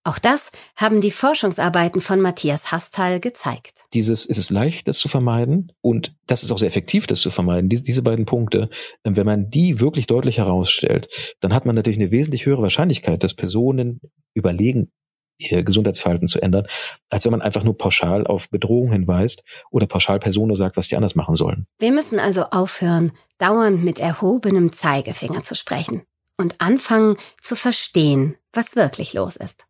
Auch 0.10 0.18
das 0.18 0.50
haben 0.76 1.02
die 1.02 1.12
Forschungsarbeiten 1.12 2.02
von 2.02 2.20
Matthias 2.20 2.72
Hastal 2.72 3.20
gezeigt. 3.20 3.84
Dieses, 3.94 4.26
ist 4.26 4.40
es 4.40 4.50
leicht, 4.50 4.88
das 4.88 4.98
zu 4.98 5.08
vermeiden 5.08 5.72
und 5.82 6.16
das 6.26 6.42
ist 6.42 6.50
auch 6.50 6.58
sehr 6.58 6.68
effektiv, 6.68 7.06
das 7.06 7.22
zu 7.22 7.30
vermeiden. 7.30 7.70
Diese, 7.70 7.84
diese 7.84 8.02
beiden 8.02 8.26
Punkte, 8.26 8.72
ähm, 9.04 9.18
wenn 9.18 9.28
man 9.28 9.52
die 9.52 9.80
wirklich 9.80 10.08
deutlich 10.08 10.40
herausstellt, 10.40 11.10
dann 11.42 11.54
hat 11.54 11.68
man 11.68 11.76
natürlich 11.76 12.00
eine 12.00 12.10
wesentlich 12.10 12.48
höhere 12.48 12.64
Wahrscheinlichkeit, 12.64 13.22
dass 13.22 13.36
Personen 13.36 14.02
überlegen, 14.34 14.92
ihr 15.38 15.62
Gesundheitsverhalten 15.62 16.28
zu 16.28 16.42
ändern, 16.42 16.66
als 17.12 17.26
wenn 17.26 17.32
man 17.32 17.44
einfach 17.44 17.64
nur 17.64 17.78
pauschal 17.78 18.26
auf 18.26 18.50
Bedrohung 18.50 18.92
hinweist 18.92 19.44
oder 19.70 19.86
pauschal 19.86 20.18
Personen 20.18 20.56
sagt, 20.56 20.76
was 20.76 20.88
die 20.88 20.96
anders 20.96 21.14
machen 21.14 21.36
sollen. 21.36 21.68
Wir 21.78 21.92
müssen 21.92 22.18
also 22.18 22.46
aufhören, 22.46 23.12
dauernd 23.38 23.84
mit 23.84 24.00
erhobenem 24.00 24.72
Zeigefinger 24.72 25.44
zu 25.44 25.56
sprechen 25.56 26.02
und 26.36 26.60
anfangen 26.60 27.16
zu 27.44 27.56
verstehen, 27.56 28.38
was 28.54 28.76
wirklich 28.76 29.14
los 29.14 29.36
ist. 29.36 29.69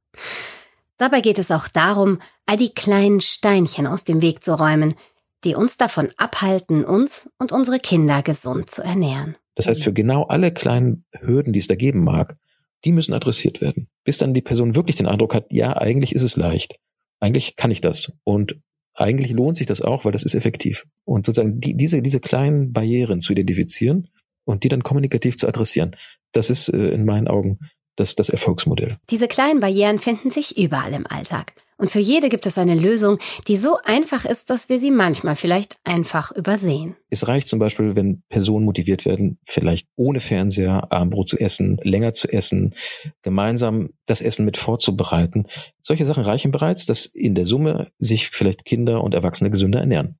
Dabei 0.98 1.22
geht 1.22 1.40
es 1.40 1.52
auch 1.52 1.68
darum, 1.68 2.20
all 2.46 2.58
die 2.58 2.74
kleinen 2.74 3.22
Steinchen 3.22 3.88
aus 3.88 4.04
dem 4.04 4.22
Weg 4.22 4.44
zu 4.44 4.60
räumen, 4.60 4.94
die 5.46 5.56
uns 5.56 5.78
davon 5.78 6.10
abhalten, 6.18 6.84
uns 6.84 7.30
und 7.38 7.52
unsere 7.52 7.80
Kinder 7.80 8.22
gesund 8.22 8.70
zu 8.70 8.84
ernähren. 8.84 9.38
Das 9.56 9.68
heißt, 9.68 9.84
für 9.84 9.94
genau 9.94 10.24
alle 10.24 10.52
kleinen 10.52 11.06
Hürden, 11.22 11.54
die 11.54 11.60
es 11.60 11.68
da 11.68 11.76
geben 11.76 12.04
mag, 12.04 12.38
die 12.86 12.92
müssen 12.92 13.14
adressiert 13.14 13.62
werden. 13.62 13.88
Bis 14.04 14.18
dann 14.18 14.34
die 14.34 14.42
Person 14.42 14.76
wirklich 14.76 14.96
den 14.96 15.08
Eindruck 15.08 15.34
hat, 15.34 15.48
ja, 15.52 15.76
eigentlich 15.78 16.14
ist 16.14 16.24
es 16.24 16.38
leicht. 16.38 16.76
Eigentlich 17.20 17.56
kann 17.56 17.72
ich 17.72 17.82
das. 17.82 18.12
Und 18.24 18.60
eigentlich 18.94 19.32
lohnt 19.32 19.58
sich 19.58 19.68
das 19.68 19.82
auch, 19.82 20.06
weil 20.06 20.12
das 20.12 20.24
ist 20.24 20.36
effektiv. 20.36 20.86
Und 21.06 21.26
sozusagen 21.26 21.60
die, 21.60 21.76
diese, 21.76 22.02
diese 22.02 22.20
kleinen 22.20 22.72
Barrieren 22.72 23.22
zu 23.22 23.34
identifizieren 23.34 24.10
und 24.46 24.64
die 24.64 24.70
dann 24.70 24.84
kommunikativ 24.84 25.38
zu 25.38 25.48
adressieren, 25.48 25.96
das 26.32 26.50
ist 26.50 26.70
äh, 26.70 26.90
in 26.90 27.06
meinen 27.06 27.28
Augen 27.28 27.60
das, 28.00 28.16
das 28.16 28.30
Erfolgsmodell. 28.30 28.98
Diese 29.10 29.28
kleinen 29.28 29.60
Barrieren 29.60 30.00
finden 30.00 30.32
sich 30.32 30.58
überall 30.58 30.94
im 30.94 31.06
Alltag. 31.08 31.54
Und 31.80 31.92
für 31.92 32.00
jede 32.00 32.28
gibt 32.28 32.46
es 32.46 32.58
eine 32.58 32.76
Lösung, 32.76 33.20
die 33.48 33.56
so 33.56 33.78
einfach 33.86 34.26
ist, 34.26 34.50
dass 34.50 34.68
wir 34.68 34.82
sie 34.82 34.92
manchmal 34.92 35.38
vielleicht 35.38 35.78
einfach 35.86 36.30
übersehen. 36.32 36.98
Es 37.10 37.30
reicht 37.30 37.48
zum 37.48 37.58
Beispiel, 37.58 37.96
wenn 37.96 38.22
Personen 38.28 38.66
motiviert 38.66 39.06
werden, 39.06 39.40
vielleicht 39.46 39.88
ohne 39.96 40.20
Fernseher 40.20 40.92
Abendbrot 40.92 41.30
zu 41.30 41.38
essen, 41.38 41.78
länger 41.82 42.12
zu 42.12 42.28
essen, 42.28 42.76
gemeinsam 43.22 43.92
das 44.06 44.22
Essen 44.22 44.44
mit 44.44 44.58
vorzubereiten. 44.58 45.46
Solche 45.82 46.04
Sachen 46.04 46.26
reichen 46.26 46.52
bereits, 46.52 46.86
dass 46.86 47.06
in 47.06 47.34
der 47.34 47.46
Summe 47.46 47.92
sich 47.98 48.28
vielleicht 48.28 48.66
Kinder 48.66 49.02
und 49.02 49.14
Erwachsene 49.14 49.50
gesünder 49.50 49.80
ernähren. 49.80 50.20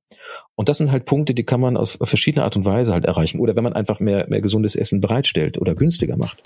Und 0.54 0.70
das 0.70 0.78
sind 0.78 0.90
halt 0.90 1.04
Punkte, 1.04 1.34
die 1.34 1.44
kann 1.44 1.60
man 1.60 1.76
auf, 1.76 1.98
verschiedene 2.02 2.44
Art 2.44 2.56
und 2.56 2.64
Weise 2.64 2.94
halt 2.94 3.04
erreichen. 3.04 3.38
Oder 3.38 3.54
wenn 3.54 3.64
man 3.64 3.74
einfach 3.74 4.00
mehr, 4.00 4.26
mehr 4.30 4.40
gesundes 4.40 4.76
Essen 4.76 5.02
bereitstellt 5.02 5.58
oder 5.58 5.74
günstiger 5.74 6.16
macht. 6.16 6.42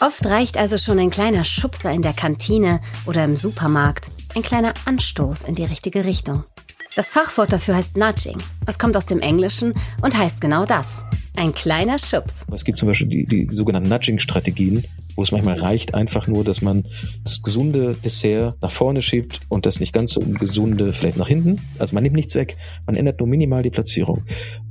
Oft 0.00 0.26
reicht 0.26 0.58
also 0.58 0.76
schon 0.76 0.98
ein 0.98 1.10
kleiner 1.10 1.44
Schubser 1.44 1.90
in 1.90 2.02
der 2.02 2.12
Kantine 2.12 2.80
oder 3.06 3.24
im 3.24 3.36
Supermarkt 3.36 4.08
ein 4.34 4.42
kleiner 4.42 4.74
Anstoß 4.84 5.42
in 5.44 5.54
die 5.54 5.64
richtige 5.64 6.04
Richtung. 6.04 6.44
Das 6.96 7.10
Fachwort 7.10 7.52
dafür 7.52 7.76
heißt 7.76 7.96
Nudging. 7.96 8.38
Es 8.66 8.78
kommt 8.78 8.96
aus 8.96 9.06
dem 9.06 9.20
Englischen 9.20 9.72
und 10.02 10.18
heißt 10.18 10.40
genau 10.40 10.64
das. 10.64 11.04
Ein 11.36 11.54
kleiner 11.54 11.98
Schubs. 12.00 12.44
Es 12.52 12.64
gibt 12.64 12.76
zum 12.78 12.88
Beispiel 12.88 13.06
die, 13.06 13.24
die 13.24 13.44
sogenannten 13.54 13.88
Nudging-Strategien, 13.88 14.84
wo 15.14 15.22
es 15.22 15.30
manchmal 15.30 15.60
reicht 15.60 15.94
einfach 15.94 16.26
nur, 16.26 16.42
dass 16.42 16.60
man 16.62 16.86
das 17.22 17.42
gesunde 17.44 17.94
Dessert 17.94 18.56
nach 18.60 18.72
vorne 18.72 19.02
schiebt 19.02 19.38
und 19.48 19.64
das 19.64 19.78
nicht 19.78 19.92
ganz 19.92 20.14
so 20.14 20.20
ungesunde 20.20 20.92
vielleicht 20.92 21.16
nach 21.16 21.28
hinten. 21.28 21.60
Also 21.78 21.94
man 21.94 22.02
nimmt 22.02 22.16
nichts 22.16 22.34
weg, 22.34 22.56
man 22.86 22.96
ändert 22.96 23.20
nur 23.20 23.28
minimal 23.28 23.62
die 23.62 23.70
Platzierung. 23.70 24.24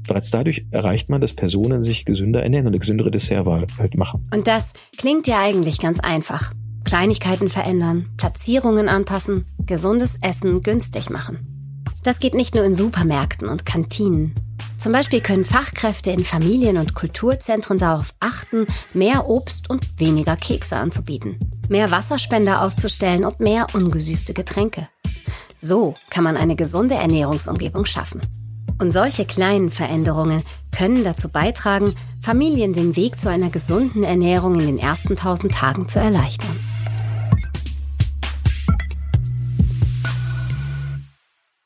Bereits 0.05 0.29
dadurch 0.29 0.65
erreicht 0.71 1.09
man, 1.09 1.21
dass 1.21 1.31
Personen 1.31 1.83
sich 1.83 2.03
gesünder 2.03 2.43
ernähren 2.43 2.65
und 2.65 2.73
eine 2.73 2.79
gesündere 2.79 3.11
Dessertwahl 3.11 3.67
halt 3.77 3.95
machen. 3.95 4.27
Und 4.33 4.47
das 4.47 4.65
klingt 4.97 5.27
ja 5.27 5.41
eigentlich 5.41 5.79
ganz 5.79 6.01
einfach. 6.01 6.51
Kleinigkeiten 6.87 7.49
verändern, 7.49 8.07
Platzierungen 8.15 8.87
anpassen, 8.87 9.45
gesundes 9.65 10.17
Essen 10.21 10.61
günstig 10.61 11.09
machen. 11.09 11.83
Das 12.03 12.19
geht 12.21 12.33
nicht 12.33 12.55
nur 12.55 12.63
in 12.63 12.75
Supermärkten 12.75 13.49
und 13.49 13.65
Kantinen. 13.65 14.33
Zum 14.79 14.93
Beispiel 14.93 15.19
können 15.19 15.43
Fachkräfte 15.43 16.11
in 16.11 16.23
Familien- 16.23 16.77
und 16.77 16.95
Kulturzentren 16.95 17.77
darauf 17.77 18.13
achten, 18.21 18.67
mehr 18.93 19.27
Obst 19.27 19.69
und 19.69 19.99
weniger 19.99 20.37
Kekse 20.37 20.77
anzubieten, 20.77 21.37
mehr 21.67 21.91
Wasserspender 21.91 22.61
aufzustellen 22.61 23.25
und 23.25 23.41
mehr 23.41 23.67
ungesüßte 23.73 24.33
Getränke. 24.33 24.87
So 25.59 25.93
kann 26.09 26.23
man 26.23 26.37
eine 26.37 26.55
gesunde 26.55 26.95
Ernährungsumgebung 26.95 27.83
schaffen. 27.83 28.21
Und 28.79 28.93
solche 28.93 29.25
kleinen 29.25 29.71
Veränderungen 29.71 30.41
können 30.71 31.03
dazu 31.03 31.27
beitragen, 31.27 31.95
Familien 32.21 32.71
den 32.71 32.95
Weg 32.95 33.19
zu 33.19 33.29
einer 33.29 33.49
gesunden 33.49 34.05
Ernährung 34.05 34.57
in 34.57 34.67
den 34.67 34.77
ersten 34.77 35.17
tausend 35.17 35.53
Tagen 35.53 35.89
zu 35.89 35.99
erleichtern. 35.99 36.55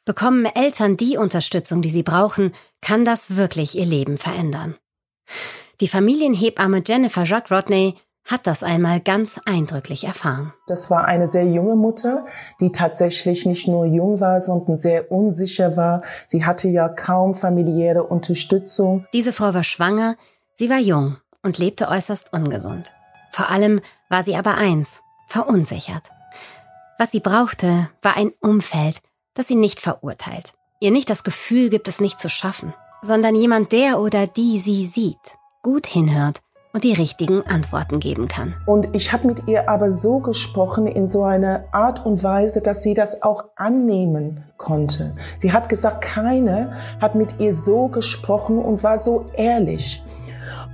Bekommen 0.04 0.46
Eltern 0.46 0.98
die 0.98 1.18
Unterstützung, 1.18 1.84
die 1.84 1.92
sie 1.92 2.02
brauchen, 2.02 2.54
kann 2.82 3.06
das 3.06 3.36
wirklich 3.36 3.78
ihr 3.78 3.86
Leben 3.86 4.18
verändern. 4.18 4.76
Die 5.80 5.88
Familienhebamme 5.88 6.82
Jennifer 6.86 7.24
Jacques 7.24 7.52
Rodney 7.56 7.96
hat 8.26 8.48
das 8.48 8.64
einmal 8.64 9.00
ganz 9.00 9.40
eindrücklich 9.46 10.04
erfahren. 10.06 10.54
Das 10.68 10.90
war 10.90 11.06
eine 11.06 11.28
sehr 11.28 11.46
junge 11.46 11.76
Mutter, 11.76 12.26
die 12.60 12.72
tatsächlich 12.72 13.46
nicht 13.46 13.68
nur 13.68 13.86
jung 13.86 14.20
war, 14.20 14.42
sondern 14.42 14.78
sehr 14.78 15.12
unsicher 15.12 15.78
war. 15.78 16.04
Sie 16.28 16.46
hatte 16.46 16.68
ja 16.68 16.90
kaum 16.90 17.36
familiäre 17.36 18.04
Unterstützung. 18.04 19.06
Diese 19.14 19.34
Frau 19.34 19.54
war 19.54 19.64
schwanger, 19.64 20.16
sie 20.56 20.70
war 20.70 20.80
jung 20.80 21.18
und 21.44 21.60
lebte 21.60 21.88
äußerst 21.88 22.34
ungesund. 22.34 22.94
Vor 23.32 23.50
allem 23.50 23.82
war 24.10 24.24
sie 24.24 24.36
aber 24.36 24.56
eins, 24.56 25.02
verunsichert. 25.28 26.04
Was 26.98 27.12
sie 27.12 27.20
brauchte, 27.20 27.90
war 28.02 28.18
ein 28.18 28.32
Umfeld, 28.40 29.02
das 29.34 29.48
sie 29.48 29.56
nicht 29.56 29.80
verurteilt, 29.80 30.54
ihr 30.80 30.92
nicht 30.92 31.10
das 31.10 31.24
Gefühl 31.24 31.70
gibt, 31.70 31.88
es 31.88 32.02
nicht 32.02 32.20
zu 32.20 32.30
schaffen, 32.30 32.74
sondern 33.02 33.36
jemand, 33.36 33.72
der 33.72 34.00
oder 34.00 34.28
die 34.28 34.60
sie 34.60 34.86
sieht, 34.86 35.38
gut 35.64 35.88
hinhört 35.88 36.42
und 36.74 36.84
die 36.84 36.94
richtigen 36.94 37.46
Antworten 37.46 38.00
geben 38.00 38.28
kann. 38.28 38.56
Und 38.66 38.96
ich 38.96 39.12
habe 39.12 39.28
mit 39.28 39.48
ihr 39.48 39.70
aber 39.70 39.92
so 39.92 40.20
gesprochen 40.20 40.88
in 40.88 41.08
so 41.08 41.24
einer 41.24 41.66
Art 41.72 42.06
und 42.06 42.24
Weise, 42.24 42.62
dass 42.62 42.84
sie 42.84 42.94
das 42.94 43.22
auch 43.24 43.46
annehmen 43.56 44.46
konnte. 44.58 45.16
Sie 45.38 45.52
hat 45.52 45.70
gesagt, 45.70 46.02
keine 46.02 46.74
hat 47.02 47.16
mit 47.16 47.40
ihr 47.40 47.54
so 47.56 47.88
gesprochen 47.88 48.58
und 48.58 48.84
war 48.84 48.98
so 48.98 49.30
ehrlich. 49.34 50.04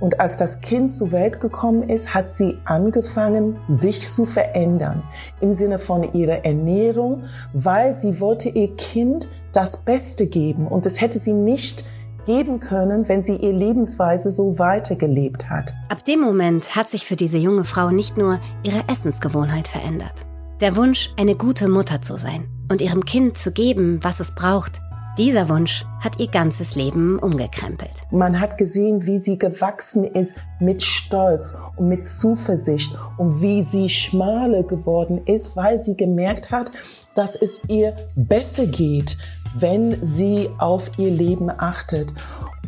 Und 0.00 0.20
als 0.20 0.36
das 0.36 0.60
Kind 0.60 0.92
zur 0.92 1.12
Welt 1.12 1.40
gekommen 1.40 1.88
ist, 1.88 2.14
hat 2.14 2.32
sie 2.32 2.58
angefangen, 2.64 3.56
sich 3.68 4.08
zu 4.08 4.26
verändern 4.26 5.02
im 5.40 5.54
Sinne 5.54 5.78
von 5.78 6.12
ihrer 6.14 6.44
Ernährung, 6.44 7.24
weil 7.52 7.94
sie 7.94 8.20
wollte 8.20 8.48
ihr 8.48 8.74
Kind 8.76 9.28
das 9.52 9.78
Beste 9.78 10.26
geben. 10.26 10.68
Und 10.68 10.86
das 10.86 11.00
hätte 11.00 11.18
sie 11.18 11.32
nicht 11.32 11.84
geben 12.26 12.60
können, 12.60 13.08
wenn 13.08 13.22
sie 13.22 13.36
ihr 13.36 13.52
Lebensweise 13.52 14.30
so 14.30 14.58
weitergelebt 14.58 15.48
hat. 15.48 15.74
Ab 15.88 16.04
dem 16.04 16.20
Moment 16.20 16.76
hat 16.76 16.90
sich 16.90 17.06
für 17.06 17.16
diese 17.16 17.38
junge 17.38 17.64
Frau 17.64 17.90
nicht 17.90 18.18
nur 18.18 18.38
ihre 18.62 18.86
Essensgewohnheit 18.88 19.66
verändert. 19.66 20.12
Der 20.60 20.76
Wunsch, 20.76 21.10
eine 21.16 21.36
gute 21.36 21.68
Mutter 21.68 22.02
zu 22.02 22.18
sein 22.18 22.46
und 22.70 22.82
ihrem 22.82 23.04
Kind 23.04 23.38
zu 23.38 23.50
geben, 23.52 24.00
was 24.02 24.20
es 24.20 24.34
braucht, 24.34 24.80
dieser 25.18 25.48
Wunsch 25.48 25.84
hat 26.00 26.20
ihr 26.20 26.28
ganzes 26.28 26.76
Leben 26.76 27.18
umgekrempelt. 27.18 28.04
Man 28.12 28.40
hat 28.40 28.56
gesehen, 28.56 29.04
wie 29.04 29.18
sie 29.18 29.36
gewachsen 29.36 30.04
ist 30.04 30.36
mit 30.60 30.82
Stolz 30.82 31.54
und 31.76 31.88
mit 31.88 32.08
Zuversicht 32.08 32.96
und 33.16 33.42
wie 33.42 33.64
sie 33.64 33.88
schmaler 33.88 34.62
geworden 34.62 35.20
ist, 35.26 35.56
weil 35.56 35.80
sie 35.80 35.96
gemerkt 35.96 36.52
hat, 36.52 36.70
dass 37.14 37.34
es 37.34 37.60
ihr 37.68 37.94
besser 38.14 38.66
geht, 38.66 39.18
wenn 39.54 39.90
sie 40.02 40.48
auf 40.58 40.98
ihr 40.98 41.10
Leben 41.10 41.50
achtet. 41.50 42.12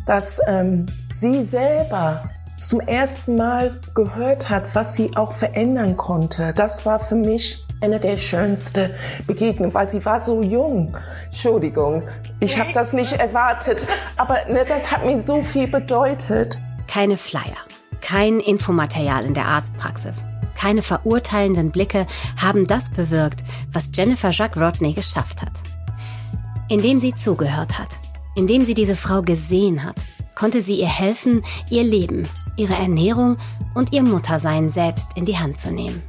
Dass 0.05 0.39
ähm, 0.45 0.87
sie 1.13 1.43
selber 1.43 2.29
zum 2.59 2.81
ersten 2.81 3.37
Mal 3.37 3.79
gehört 3.95 4.49
hat, 4.49 4.75
was 4.75 4.95
sie 4.95 5.15
auch 5.15 5.31
verändern 5.31 5.95
konnte. 5.95 6.53
Das 6.55 6.85
war 6.85 6.99
für 6.99 7.15
mich 7.15 7.65
eine 7.81 7.99
der 7.99 8.15
schönsten 8.15 8.91
Begegnungen, 9.27 9.73
weil 9.73 9.87
sie 9.87 10.03
war 10.05 10.19
so 10.19 10.41
jung. 10.41 10.95
Entschuldigung, 11.25 12.03
ich 12.39 12.59
habe 12.59 12.71
das 12.73 12.93
nicht 12.93 13.13
erwartet, 13.13 13.83
aber 14.17 14.45
ne, 14.47 14.63
das 14.67 14.91
hat 14.91 15.05
mir 15.05 15.19
so 15.19 15.41
viel 15.41 15.67
bedeutet. 15.67 16.59
Keine 16.87 17.17
Flyer, 17.17 17.57
kein 18.01 18.39
Infomaterial 18.39 19.25
in 19.25 19.33
der 19.33 19.45
Arztpraxis, 19.45 20.23
keine 20.55 20.83
verurteilenden 20.83 21.71
Blicke 21.71 22.05
haben 22.39 22.67
das 22.67 22.91
bewirkt, 22.91 23.43
was 23.71 23.89
Jennifer 23.93 24.29
Jacques 24.31 24.61
Rodney 24.61 24.93
geschafft 24.93 25.41
hat. 25.41 25.53
Indem 26.69 26.99
sie 26.99 27.15
zugehört 27.15 27.79
hat, 27.79 27.89
indem 28.35 28.65
sie 28.65 28.75
diese 28.75 28.95
Frau 28.95 29.21
gesehen 29.23 29.83
hat, 29.83 29.95
konnte 30.35 30.61
sie 30.61 30.75
ihr 30.75 30.87
helfen, 30.87 31.43
ihr 31.69 31.83
Leben, 31.83 32.29
ihre 32.57 32.75
Ernährung 32.75 33.37
und 33.73 33.91
ihr 33.91 34.03
Muttersein 34.03 34.69
selbst 34.69 35.07
in 35.15 35.25
die 35.25 35.37
Hand 35.37 35.59
zu 35.59 35.71
nehmen. 35.71 36.01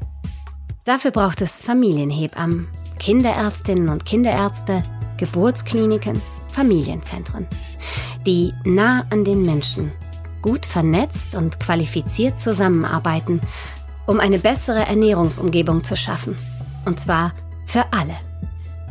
Dafür 0.84 1.12
braucht 1.12 1.40
es 1.40 1.62
Familienhebammen, 1.62 2.66
Kinderärztinnen 2.98 3.88
und 3.88 4.04
Kinderärzte, 4.04 4.82
Geburtskliniken, 5.16 6.20
Familienzentren, 6.52 7.46
die 8.26 8.52
nah 8.64 9.04
an 9.10 9.24
den 9.24 9.42
Menschen, 9.42 9.92
gut 10.42 10.66
vernetzt 10.66 11.36
und 11.36 11.60
qualifiziert 11.60 12.40
zusammenarbeiten, 12.40 13.40
um 14.06 14.18
eine 14.18 14.40
bessere 14.40 14.84
Ernährungsumgebung 14.84 15.84
zu 15.84 15.96
schaffen. 15.96 16.36
Und 16.84 16.98
zwar 16.98 17.32
für 17.66 17.92
alle. 17.92 18.16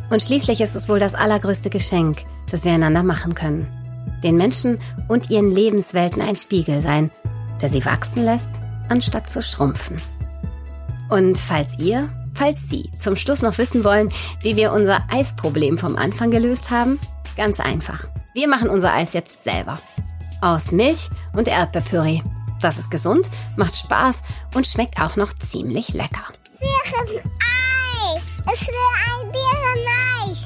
Und 0.08 0.22
schließlich 0.22 0.62
ist 0.62 0.74
es 0.74 0.88
wohl 0.88 0.98
das 0.98 1.14
allergrößte 1.14 1.68
Geschenk, 1.68 2.24
das 2.50 2.64
wir 2.64 2.72
einander 2.72 3.02
machen 3.02 3.34
können. 3.34 3.66
Den 4.24 4.36
Menschen 4.36 4.78
und 5.08 5.28
ihren 5.28 5.50
Lebenswelten 5.50 6.22
ein 6.22 6.36
Spiegel 6.36 6.80
sein, 6.80 7.10
der 7.60 7.68
sie 7.68 7.84
wachsen 7.84 8.24
lässt, 8.24 8.48
anstatt 8.88 9.30
zu 9.30 9.42
schrumpfen. 9.42 9.96
Und 11.12 11.38
falls 11.38 11.78
ihr 11.78 12.08
Falls 12.34 12.58
Sie 12.70 12.90
zum 12.98 13.16
Schluss 13.16 13.42
noch 13.42 13.58
wissen 13.58 13.84
wollen, 13.84 14.08
wie 14.40 14.56
wir 14.56 14.72
unser 14.72 15.00
Eisproblem 15.10 15.76
vom 15.76 15.96
Anfang 15.96 16.30
gelöst 16.30 16.70
haben, 16.70 16.98
ganz 17.36 17.60
einfach. 17.60 18.08
Wir 18.32 18.48
machen 18.48 18.70
unser 18.70 18.94
Eis 18.94 19.12
jetzt 19.12 19.44
selber. 19.44 19.78
Aus 20.40 20.72
Milch 20.72 21.10
und 21.34 21.48
Erdbeerpüree. 21.48 22.22
Das 22.62 22.78
ist 22.78 22.90
gesund, 22.90 23.28
macht 23.56 23.76
Spaß 23.76 24.22
und 24.54 24.66
schmeckt 24.66 25.00
auch 25.02 25.16
noch 25.16 25.34
ziemlich 25.34 25.92
lecker. 25.92 26.24
Bäreneis. 26.58 28.22
Ich 28.54 28.66
will 28.66 28.74
ein 29.06 29.32
Bäreneis. 29.32 30.42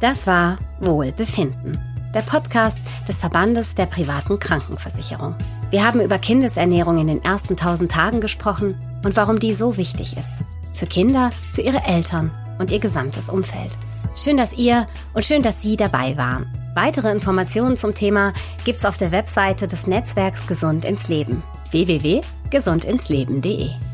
Das 0.00 0.26
war 0.26 0.58
Wohlbefinden, 0.80 1.78
der 2.12 2.22
Podcast 2.22 2.78
des 3.06 3.18
Verbandes 3.18 3.76
der 3.76 3.86
privaten 3.86 4.40
Krankenversicherung. 4.40 5.36
Wir 5.70 5.86
haben 5.86 6.00
über 6.00 6.18
Kindesernährung 6.18 6.98
in 6.98 7.06
den 7.06 7.22
ersten 7.22 7.52
1000 7.52 7.90
Tagen 7.90 8.20
gesprochen 8.20 8.76
und 9.04 9.16
warum 9.16 9.40
die 9.40 9.54
so 9.54 9.76
wichtig 9.76 10.16
ist. 10.16 10.30
Für 10.74 10.86
Kinder, 10.86 11.30
für 11.52 11.62
ihre 11.62 11.84
Eltern 11.84 12.30
und 12.58 12.70
ihr 12.70 12.80
gesamtes 12.80 13.28
Umfeld. 13.28 13.76
Schön, 14.16 14.36
dass 14.36 14.54
ihr 14.54 14.86
und 15.14 15.24
schön, 15.24 15.42
dass 15.42 15.62
Sie 15.62 15.76
dabei 15.76 16.16
waren. 16.16 16.50
Weitere 16.74 17.10
Informationen 17.10 17.76
zum 17.76 17.94
Thema 17.94 18.32
gibt's 18.64 18.84
auf 18.84 18.96
der 18.96 19.12
Webseite 19.12 19.68
des 19.68 19.86
Netzwerks 19.86 20.46
Gesund 20.46 20.84
ins 20.84 21.08
Leben 21.08 21.42
www.gesundinsleben.de. 21.70 23.89